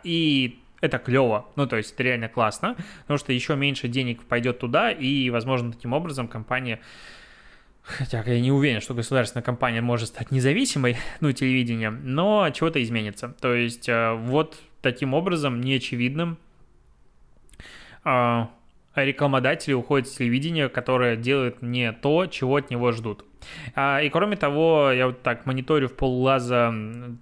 И 0.05 0.61
это 0.81 0.99
клево, 0.99 1.47
ну 1.57 1.67
то 1.67 1.77
есть 1.77 1.93
это 1.95 2.03
реально 2.03 2.29
классно, 2.29 2.77
потому 3.03 3.19
что 3.19 3.33
еще 3.33 3.57
меньше 3.57 3.89
денег 3.89 4.23
пойдет 4.25 4.59
туда, 4.59 4.91
и, 4.91 5.31
возможно, 5.31 5.73
таким 5.73 5.93
образом 5.93 6.29
компания 6.29 6.81
Хотя 7.85 8.23
я 8.23 8.41
не 8.41 8.51
уверен, 8.51 8.81
что 8.81 8.95
государственная 8.95 9.43
компания 9.43 9.83
может 9.83 10.09
стать 10.09 10.31
независимой, 10.31 10.97
ну, 11.21 11.33
телевидением, 11.33 12.01
но 12.03 12.49
чего-то 12.51 12.83
изменится. 12.83 13.29
То 13.41 13.55
есть 13.55 13.89
э, 13.89 14.15
вот 14.15 14.59
таким 14.81 15.13
образом, 15.13 15.61
неочевидным, 15.61 16.39
э, 18.05 18.47
рекламодатели 18.95 19.75
уходят 19.75 20.09
с 20.09 20.17
телевидения, 20.17 20.69
которое 20.71 21.17
делает 21.17 21.61
не 21.61 21.93
то, 21.93 22.27
чего 22.27 22.57
от 22.57 22.71
него 22.71 22.91
ждут. 22.93 23.27
А, 23.75 24.01
и 24.01 24.09
кроме 24.09 24.37
того, 24.37 24.91
я 24.93 25.07
вот 25.07 25.23
так 25.23 25.47
мониторю 25.47 25.89
в 25.89 25.95
полглаза 25.95 26.75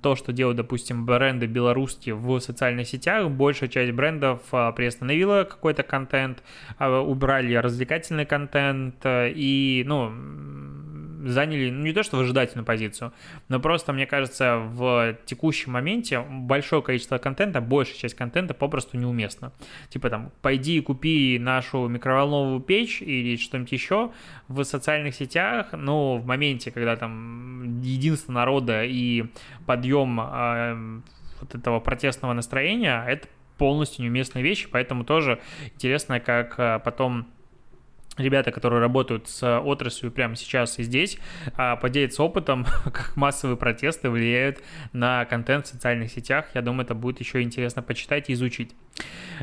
то, 0.02 0.16
что 0.16 0.32
делают, 0.32 0.56
допустим, 0.56 1.06
бренды 1.06 1.46
белорусские 1.46 2.14
в 2.14 2.40
социальных 2.40 2.88
сетях. 2.88 3.28
Большая 3.30 3.68
часть 3.68 3.92
брендов 3.92 4.40
а, 4.52 4.72
приостановила 4.72 5.44
какой-то 5.44 5.82
контент, 5.82 6.42
а, 6.78 7.00
убрали 7.00 7.54
развлекательный 7.54 8.26
контент 8.26 8.96
и, 9.04 9.84
ну, 9.86 10.12
заняли 11.24 11.70
ну, 11.70 11.82
не 11.84 11.92
то 11.92 12.02
что 12.02 12.16
выжидательную 12.16 12.64
позицию, 12.64 13.12
но 13.48 13.60
просто, 13.60 13.92
мне 13.92 14.06
кажется, 14.06 14.58
в 14.58 15.16
текущем 15.24 15.72
моменте 15.72 16.20
большое 16.20 16.82
количество 16.82 17.18
контента, 17.18 17.60
большая 17.60 17.96
часть 17.96 18.14
контента 18.14 18.54
попросту 18.54 18.96
неуместна. 18.96 19.52
Типа 19.88 20.10
там, 20.10 20.32
пойди 20.42 20.78
и 20.78 20.80
купи 20.80 21.38
нашу 21.38 21.88
микроволновую 21.88 22.60
печь 22.60 23.02
или 23.02 23.36
что-нибудь 23.36 23.72
еще 23.72 24.12
в 24.48 24.62
социальных 24.64 25.14
сетях, 25.14 25.68
но 25.72 26.16
в 26.18 26.26
моменте, 26.26 26.70
когда 26.70 26.96
там 26.96 27.80
единство 27.80 28.32
народа 28.32 28.84
и 28.84 29.24
подъем 29.66 30.20
э, 30.20 31.00
вот 31.40 31.54
этого 31.54 31.80
протестного 31.80 32.32
настроения, 32.32 33.04
это 33.06 33.28
полностью 33.58 34.04
неуместные 34.04 34.42
вещи, 34.42 34.68
поэтому 34.70 35.04
тоже 35.04 35.40
интересно, 35.74 36.20
как 36.20 36.58
э, 36.58 36.80
потом 36.84 37.28
ребята, 38.18 38.50
которые 38.50 38.80
работают 38.80 39.28
с 39.28 39.60
отраслью 39.60 40.12
прямо 40.12 40.36
сейчас 40.36 40.78
и 40.78 40.82
здесь, 40.82 41.18
а, 41.56 41.76
поделятся 41.76 42.22
опытом, 42.22 42.66
как 42.84 43.12
массовые 43.16 43.56
протесты 43.56 44.10
влияют 44.10 44.58
на 44.92 45.24
контент 45.24 45.66
в 45.66 45.68
социальных 45.70 46.10
сетях. 46.10 46.46
Я 46.54 46.62
думаю, 46.62 46.84
это 46.84 46.94
будет 46.94 47.20
еще 47.20 47.42
интересно 47.42 47.82
почитать 47.82 48.30
и 48.30 48.34
изучить. 48.34 48.72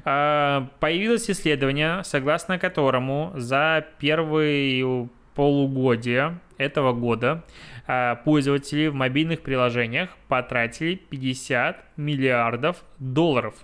А, 0.06 0.70
появилось 0.80 1.30
исследование, 1.30 2.04
согласно 2.04 2.60
которому 2.60 3.32
за 3.36 3.86
первые 4.00 5.10
полугодие 5.36 6.40
этого 6.58 6.94
года 6.94 7.46
а, 7.88 8.16
пользователи 8.16 8.88
в 8.88 8.94
мобильных 8.94 9.42
приложениях 9.42 10.10
потратили 10.28 10.96
50 10.96 11.98
миллиардов 11.98 12.84
долларов. 13.00 13.56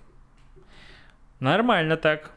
Нормально 1.39 1.97
так. 1.97 2.31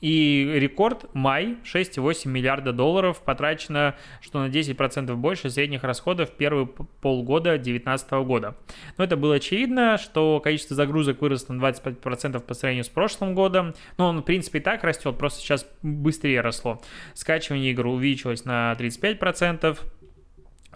И 0.00 0.50
рекорд 0.54 1.12
май 1.14 1.56
6,8 1.64 2.28
миллиарда 2.28 2.72
долларов 2.72 3.22
потрачено, 3.22 3.96
что 4.20 4.40
на 4.40 4.48
10% 4.48 5.14
больше 5.14 5.50
средних 5.50 5.82
расходов 5.84 6.30
в 6.30 6.32
первые 6.34 6.66
полгода 6.66 7.52
2019 7.52 8.10
года. 8.24 8.56
Но 8.96 9.04
это 9.04 9.16
было 9.16 9.36
очевидно, 9.36 9.98
что 9.98 10.40
количество 10.40 10.76
загрузок 10.76 11.20
выросло 11.20 11.52
на 11.52 11.68
25% 11.68 12.40
по 12.40 12.54
сравнению 12.54 12.84
с 12.84 12.88
прошлым 12.88 13.34
годом. 13.34 13.74
Но 13.96 14.08
он, 14.08 14.20
в 14.20 14.22
принципе, 14.22 14.58
и 14.58 14.62
так 14.62 14.84
растет, 14.84 15.18
просто 15.18 15.40
сейчас 15.40 15.66
быстрее 15.82 16.40
росло. 16.40 16.80
Скачивание 17.14 17.70
игр 17.72 17.86
увеличилось 17.86 18.44
на 18.44 18.76
35%, 18.78 19.78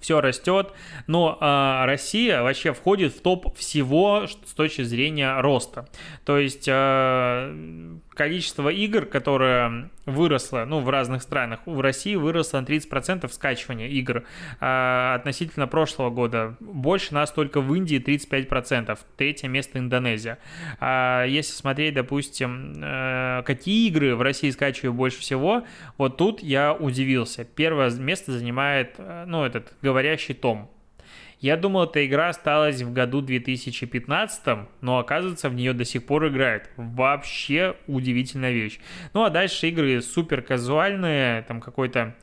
все 0.02 0.20
растет, 0.20 0.72
но 1.06 1.38
э, 1.40 1.86
Россия 1.86 2.42
вообще 2.42 2.72
входит 2.72 3.14
в 3.14 3.22
топ 3.22 3.56
всего 3.56 4.26
с 4.26 4.52
точки 4.52 4.82
зрения 4.82 5.40
роста. 5.40 5.88
То 6.24 6.38
есть 6.38 6.66
э, 6.66 7.96
количество 8.14 8.68
игр, 8.68 9.06
которое 9.06 9.90
выросло, 10.06 10.64
ну, 10.66 10.80
в 10.80 10.90
разных 10.90 11.22
странах, 11.22 11.60
в 11.66 11.80
России 11.80 12.14
выросло 12.14 12.60
на 12.60 12.64
30% 12.64 13.30
скачивания 13.32 13.88
игр 13.88 14.24
э, 14.60 15.14
относительно 15.14 15.66
прошлого 15.66 16.10
года. 16.10 16.56
Больше 16.60 17.14
нас 17.14 17.30
только 17.30 17.60
в 17.60 17.74
Индии 17.74 18.02
35%, 18.02 18.98
третье 19.16 19.48
место 19.48 19.78
Индонезия. 19.78 20.38
А 20.80 21.24
если 21.24 21.52
смотреть, 21.52 21.94
допустим, 21.94 22.74
э, 22.82 23.42
какие 23.44 23.88
игры 23.88 24.16
в 24.16 24.22
России 24.22 24.50
скачивают 24.50 24.96
больше 24.96 25.20
всего, 25.20 25.64
вот 25.98 26.16
тут 26.16 26.42
я 26.42 26.72
удивился. 26.72 27.44
Первое 27.44 27.90
место 27.90 28.32
занимает, 28.32 28.94
э, 28.98 29.24
ну, 29.26 29.44
этот 29.44 29.74
говорящий 29.82 30.34
том. 30.34 30.71
Я 31.42 31.56
думал, 31.56 31.84
эта 31.84 32.06
игра 32.06 32.28
осталась 32.28 32.82
в 32.82 32.92
году 32.92 33.20
2015, 33.20 34.68
но 34.80 34.98
оказывается, 34.98 35.48
в 35.48 35.54
нее 35.54 35.72
до 35.72 35.84
сих 35.84 36.06
пор 36.06 36.28
играют. 36.28 36.70
Вообще 36.76 37.74
удивительная 37.88 38.52
вещь. 38.52 38.78
Ну 39.12 39.24
а 39.24 39.30
дальше 39.30 39.68
игры 39.68 40.00
супер 40.02 40.40
казуальные, 40.42 41.42
там 41.42 41.60
какой-то 41.60 42.14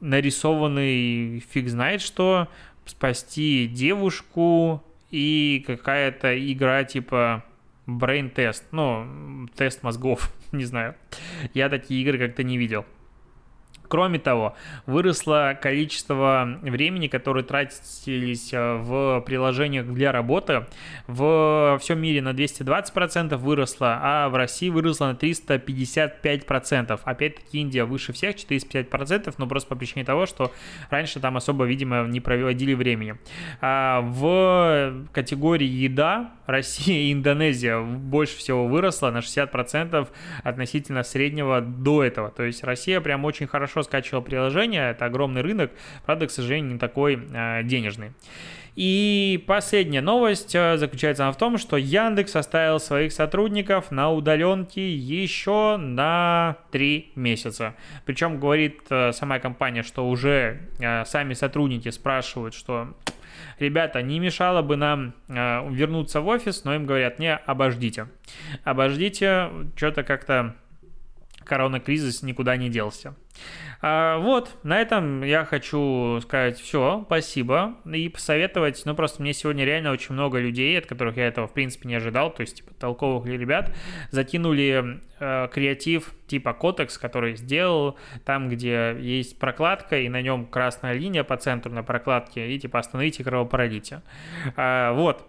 нарисованный 0.00 1.38
фиг 1.48 1.68
знает 1.68 2.00
что, 2.00 2.48
спасти 2.86 3.68
девушку 3.68 4.82
и 5.12 5.62
какая-то 5.64 6.36
игра 6.52 6.82
типа 6.82 7.44
Test, 7.86 8.64
ну, 8.72 9.48
тест 9.54 9.84
мозгов, 9.84 10.32
не 10.50 10.64
знаю. 10.64 10.96
Я 11.54 11.68
такие 11.68 12.02
игры 12.02 12.18
как-то 12.18 12.42
не 12.42 12.58
видел. 12.58 12.84
Кроме 13.88 14.18
того, 14.18 14.54
выросло 14.86 15.58
количество 15.60 16.58
времени, 16.62 17.08
которое 17.08 17.44
тратились 17.44 18.52
э, 18.52 18.76
в 18.76 19.20
приложениях 19.20 19.86
для 19.86 20.12
работы. 20.12 20.66
В 21.06 21.78
всем 21.80 22.00
мире 22.00 22.22
на 22.22 22.30
220% 22.30 23.36
выросло, 23.36 23.98
а 24.02 24.28
в 24.28 24.34
России 24.34 24.68
выросло 24.68 25.06
на 25.06 25.12
355%. 25.12 27.00
Опять-таки 27.04 27.60
Индия 27.60 27.84
выше 27.84 28.12
всех, 28.12 28.36
450%, 28.36 29.34
но 29.38 29.46
просто 29.46 29.68
по 29.68 29.76
причине 29.76 30.04
того, 30.04 30.26
что 30.26 30.52
раньше 30.90 31.20
там 31.20 31.36
особо, 31.36 31.64
видимо, 31.64 32.04
не 32.06 32.20
проводили 32.20 32.74
времени. 32.74 33.16
А 33.60 34.00
в 34.00 35.06
категории 35.12 35.66
еда 35.66 36.32
Россия 36.46 37.08
и 37.08 37.12
Индонезия 37.12 37.80
больше 37.80 38.36
всего 38.38 38.66
выросла 38.66 39.10
на 39.10 39.18
60% 39.18 40.08
относительно 40.42 41.02
среднего 41.02 41.60
до 41.60 42.04
этого. 42.04 42.30
То 42.30 42.44
есть 42.44 42.64
Россия 42.64 43.00
прям 43.00 43.24
очень 43.24 43.46
хорошо 43.46 43.75
хорошо 43.76 43.82
скачивал 43.82 44.22
приложение, 44.22 44.90
это 44.90 45.04
огромный 45.04 45.42
рынок, 45.42 45.70
правда, 46.06 46.26
к 46.26 46.30
сожалению, 46.30 46.72
не 46.72 46.78
такой 46.78 47.18
э, 47.32 47.62
денежный. 47.64 48.12
И 48.74 49.42
последняя 49.46 50.02
новость 50.02 50.54
э, 50.54 50.76
заключается 50.76 51.30
в 51.30 51.36
том, 51.36 51.58
что 51.58 51.76
Яндекс 51.76 52.36
оставил 52.36 52.80
своих 52.80 53.12
сотрудников 53.12 53.90
на 53.90 54.10
удаленке 54.10 54.94
еще 54.94 55.76
на 55.76 56.56
3 56.72 57.12
месяца. 57.16 57.74
Причем 58.04 58.38
говорит 58.40 58.80
э, 58.90 59.12
сама 59.12 59.38
компания, 59.38 59.82
что 59.82 60.08
уже 60.08 60.60
сами 61.06 61.34
сотрудники 61.34 61.90
спрашивают, 61.90 62.54
что 62.54 62.94
ребята, 63.58 64.02
не 64.02 64.20
мешало 64.20 64.62
бы 64.62 64.76
нам 64.76 65.12
вернуться 65.28 66.20
в 66.20 66.28
офис, 66.28 66.64
но 66.64 66.74
им 66.74 66.86
говорят, 66.86 67.18
не, 67.18 67.34
обождите. 67.34 68.06
Обождите, 68.64 69.50
что-то 69.76 70.02
как-то 70.02 70.54
коронакризис 71.46 72.22
никуда 72.22 72.56
не 72.56 72.68
делся. 72.68 73.14
А, 73.82 74.18
вот, 74.18 74.56
на 74.62 74.80
этом 74.80 75.22
я 75.22 75.44
хочу 75.44 76.18
сказать 76.22 76.58
все, 76.58 77.02
спасибо, 77.06 77.76
и 77.84 78.08
посоветовать, 78.08 78.82
ну 78.84 78.94
просто 78.94 79.22
мне 79.22 79.32
сегодня 79.32 79.64
реально 79.64 79.92
очень 79.92 80.14
много 80.14 80.38
людей, 80.38 80.78
от 80.78 80.86
которых 80.86 81.16
я 81.16 81.26
этого 81.26 81.46
в 81.46 81.52
принципе 81.52 81.88
не 81.88 81.94
ожидал, 81.94 82.32
то 82.32 82.40
есть 82.40 82.56
типа 82.56 82.72
толковых 82.74 83.26
ребят, 83.26 83.74
закинули 84.10 85.00
э, 85.20 85.48
креатив 85.52 86.12
типа 86.26 86.54
Котекс, 86.54 86.96
который 86.98 87.36
сделал, 87.36 87.98
там, 88.24 88.48
где 88.48 88.96
есть 88.98 89.38
прокладка, 89.38 89.98
и 89.98 90.08
на 90.08 90.22
нем 90.22 90.46
красная 90.46 90.94
линия 90.94 91.22
по 91.22 91.36
центру 91.36 91.72
на 91.72 91.82
прокладке, 91.82 92.50
и 92.50 92.58
типа 92.58 92.78
остановите 92.78 93.24
кровопролитие. 93.24 94.02
А, 94.56 94.92
вот, 94.94 95.26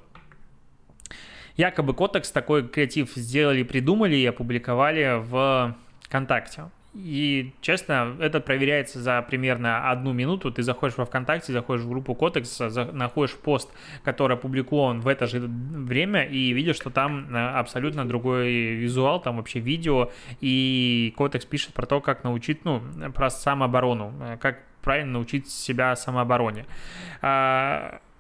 Якобы 1.57 1.95
Котекс 1.95 2.31
такой 2.31 2.67
креатив 2.67 3.13
сделали, 3.15 3.63
придумали 3.63 4.15
и 4.15 4.25
опубликовали 4.27 5.19
в 5.19 5.75
ВКонтакте. 6.07 6.65
И, 6.93 7.53
честно, 7.61 8.15
это 8.19 8.39
проверяется 8.39 8.99
за 8.99 9.21
примерно 9.21 9.91
одну 9.91 10.13
минуту. 10.13 10.51
Ты 10.51 10.63
заходишь 10.63 10.97
во 10.97 11.05
ВКонтакте, 11.05 11.53
заходишь 11.53 11.83
в 11.83 11.89
группу 11.89 12.15
Котекс, 12.15 12.59
находишь 12.91 13.35
пост, 13.35 13.69
который 14.03 14.35
опубликован 14.35 15.01
в 15.01 15.07
это 15.07 15.27
же 15.27 15.39
время, 15.39 16.23
и 16.23 16.53
видишь, 16.53 16.77
что 16.77 16.89
там 16.89 17.35
э, 17.35 17.37
абсолютно 17.37 18.07
другой 18.07 18.49
визуал, 18.75 19.21
там 19.21 19.37
вообще 19.37 19.59
видео, 19.59 20.11
и 20.41 21.13
Котекс 21.17 21.45
пишет 21.45 21.73
про 21.73 21.85
то, 21.85 22.01
как 22.01 22.23
научить, 22.23 22.65
ну, 22.65 22.81
про 23.13 23.29
самооборону, 23.29 24.13
э, 24.21 24.37
как 24.37 24.63
правильно 24.81 25.13
научить 25.13 25.49
себя 25.49 25.95
самообороне. 25.95 26.65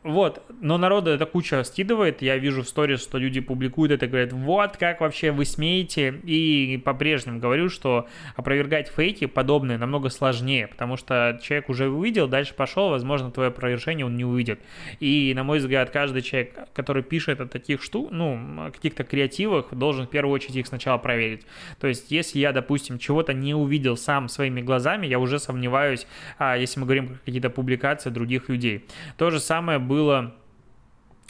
Вот, 0.03 0.43
но 0.61 0.77
народу 0.77 1.09
это 1.09 1.25
куча 1.25 1.63
скидывает, 1.63 2.21
я 2.21 2.37
вижу 2.37 2.61
в 2.61 2.67
сторис, 2.67 3.01
что 3.01 3.17
люди 3.17 3.41
публикуют 3.41 3.91
это, 3.91 4.07
говорят, 4.07 4.31
вот 4.31 4.77
как 4.77 5.01
вообще 5.01 5.31
вы 5.31 5.43
смеете, 5.43 6.21
и 6.23 6.81
по-прежнему 6.85 7.39
говорю, 7.39 7.67
что 7.69 8.07
опровергать 8.35 8.89
фейки 8.89 9.25
подобные 9.25 9.77
намного 9.77 10.09
сложнее, 10.09 10.67
потому 10.67 10.97
что 10.97 11.39
человек 11.43 11.69
уже 11.69 11.89
увидел, 11.89 12.27
дальше 12.27 12.53
пошел, 12.53 12.89
возможно, 12.89 13.31
твое 13.31 13.49
опровержение 13.49 14.05
он 14.05 14.15
не 14.15 14.23
увидит. 14.23 14.61
И, 14.99 15.33
на 15.35 15.43
мой 15.43 15.57
взгляд, 15.57 15.89
каждый 15.89 16.21
человек, 16.21 16.55
который 16.73 17.01
пишет 17.01 17.41
о 17.41 17.47
таких 17.47 17.81
штук, 17.81 18.09
ну, 18.11 18.69
каких-то 18.71 19.03
креативах, 19.03 19.73
должен 19.73 20.05
в 20.05 20.09
первую 20.09 20.33
очередь 20.33 20.57
их 20.57 20.67
сначала 20.67 20.99
проверить. 20.99 21.45
То 21.81 21.87
есть, 21.87 22.11
если 22.11 22.39
я, 22.39 22.53
допустим, 22.53 22.99
чего-то 22.99 23.33
не 23.33 23.55
увидел 23.55 23.97
сам 23.97 24.29
своими 24.29 24.61
глазами, 24.61 25.07
я 25.07 25.17
уже 25.17 25.39
сомневаюсь, 25.39 26.05
а, 26.37 26.55
если 26.55 26.79
мы 26.79 26.85
говорим 26.85 27.07
про 27.07 27.15
какие-то 27.25 27.49
публикации 27.49 28.11
других 28.11 28.47
людей. 28.47 28.85
То 29.17 29.31
же 29.31 29.39
самое 29.39 29.79
было. 29.87 30.33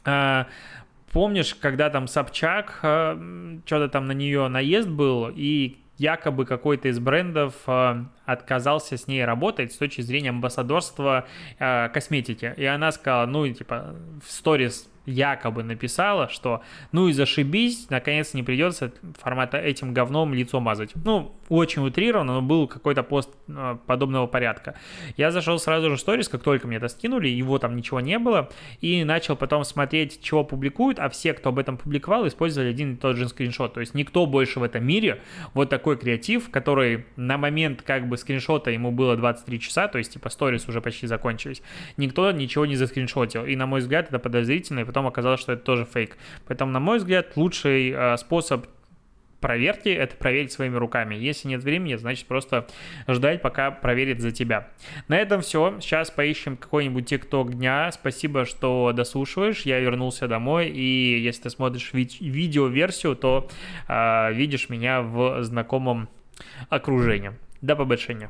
А, 0.06 0.48
помнишь, 1.12 1.56
когда 1.56 1.90
там 1.90 2.08
Собчак, 2.08 2.80
а, 2.84 3.20
что-то 3.66 3.90
там 3.90 4.08
на 4.08 4.14
нее 4.14 4.48
наезд 4.48 4.90
был, 4.90 5.30
и 5.34 5.78
якобы 5.98 6.46
какой-то 6.46 6.90
из 6.90 7.00
брендов 7.00 7.54
а, 7.68 8.06
отказался 8.26 8.98
с 8.98 9.08
ней 9.08 9.26
работать 9.26 9.74
с 9.74 9.78
точки 9.78 10.02
зрения 10.02 10.30
амбассадорства 10.30 11.26
косметики. 11.58 12.54
И 12.58 12.66
она 12.66 12.92
сказала, 12.92 13.26
ну, 13.26 13.48
типа, 13.52 13.96
в 14.26 14.32
сторис 14.32 14.90
якобы 15.08 15.64
написала, 15.64 16.28
что 16.28 16.62
ну 16.92 17.08
и 17.08 17.14
зашибись, 17.14 17.90
наконец 17.90 18.34
не 18.34 18.44
придется 18.44 18.92
формата 19.18 19.58
этим 19.58 19.94
говном 19.94 20.34
лицо 20.34 20.60
мазать. 20.60 20.92
Ну, 20.96 21.34
очень 21.50 21.86
утрированно, 21.86 22.34
но 22.34 22.42
был 22.42 22.68
какой-то 22.68 23.04
пост 23.04 23.30
э, 23.48 23.78
подобного 23.86 24.28
порядка. 24.28 24.76
Я 25.16 25.32
зашел 25.32 25.60
сразу 25.60 25.90
же 25.90 25.96
в 25.96 26.00
сторис, 26.00 26.28
как 26.30 26.44
только 26.44 26.68
мне 26.68 26.78
это 26.78 26.88
скинули, 26.88 27.28
его 27.28 27.58
там 27.60 27.76
ничего 27.76 28.00
не 28.00 28.20
было, 28.20 28.50
и 28.82 29.04
начал 29.04 29.36
потом 29.36 29.64
смотреть, 29.64 30.22
чего 30.22 30.44
публикуют, 30.44 31.00
а 31.00 31.10
все, 31.10 31.34
кто 31.34 31.50
об 31.50 31.60
этом 31.60 31.78
публиковал, 31.78 32.28
использовали 32.28 32.70
один 32.70 32.94
и 32.94 32.98
тот 32.98 33.18
же 33.18 33.28
скриншот. 33.30 33.74
То 33.74 33.80
есть 33.80 33.94
никто 33.94 34.26
больше 34.26 34.60
в 34.60 34.64
этом 34.64 34.86
мире 34.86 35.22
вот 35.54 35.70
такой 35.70 35.98
креатив, 35.98 36.50
который 36.50 37.06
на 37.16 37.38
момент 37.38 37.82
как 37.82 38.08
бы 38.08 38.18
скриншота 38.18 38.72
ему 38.72 38.92
было 38.92 39.16
23 39.16 39.60
часа, 39.60 39.88
то 39.88 39.98
есть 39.98 40.14
типа 40.14 40.30
сторис 40.30 40.68
уже 40.68 40.82
почти 40.82 41.08
закончились, 41.08 41.62
никто 41.98 42.32
ничего 42.32 42.66
не 42.66 42.76
заскриншотил. 42.76 43.46
И 43.46 43.56
на 43.56 43.66
мой 43.66 43.80
взгляд 43.80 44.08
это 44.10 44.20
подозрительно, 44.20 44.82
и 44.82 44.84
потом 44.84 45.08
оказалось, 45.08 45.40
что 45.40 45.54
это 45.54 45.64
тоже 45.64 45.86
фейк. 45.86 46.18
Поэтому, 46.48 46.72
на 46.72 46.80
мой 46.80 46.98
взгляд, 46.98 47.36
лучший 47.36 47.92
э, 47.92 48.18
способ 48.18 48.66
проверки, 49.40 49.90
это 49.90 50.16
проверить 50.16 50.52
своими 50.52 50.76
руками. 50.76 51.16
Если 51.16 51.48
нет 51.48 51.64
времени, 51.64 51.96
значит 51.96 52.28
просто 52.28 52.68
ждать, 53.08 53.42
пока 53.42 53.72
проверит 53.72 54.20
за 54.20 54.32
тебя. 54.32 54.70
На 55.08 55.18
этом 55.18 55.42
все. 55.42 55.78
Сейчас 55.80 56.12
поищем 56.12 56.58
какой-нибудь 56.58 57.06
тикток 57.06 57.54
дня. 57.54 57.92
Спасибо, 57.92 58.46
что 58.46 58.92
дослушиваешь. 58.94 59.62
Я 59.62 59.80
вернулся 59.80 60.28
домой, 60.28 60.70
и 60.70 61.20
если 61.20 61.44
ты 61.44 61.50
смотришь 61.50 61.92
ви- 61.94 62.18
видео-версию, 62.20 63.16
то 63.16 63.50
э, 63.88 64.34
видишь 64.34 64.70
меня 64.70 65.02
в 65.02 65.44
знакомом 65.44 66.10
окружении. 66.70 67.32
До 67.62 67.76
побольшения. 67.76 68.30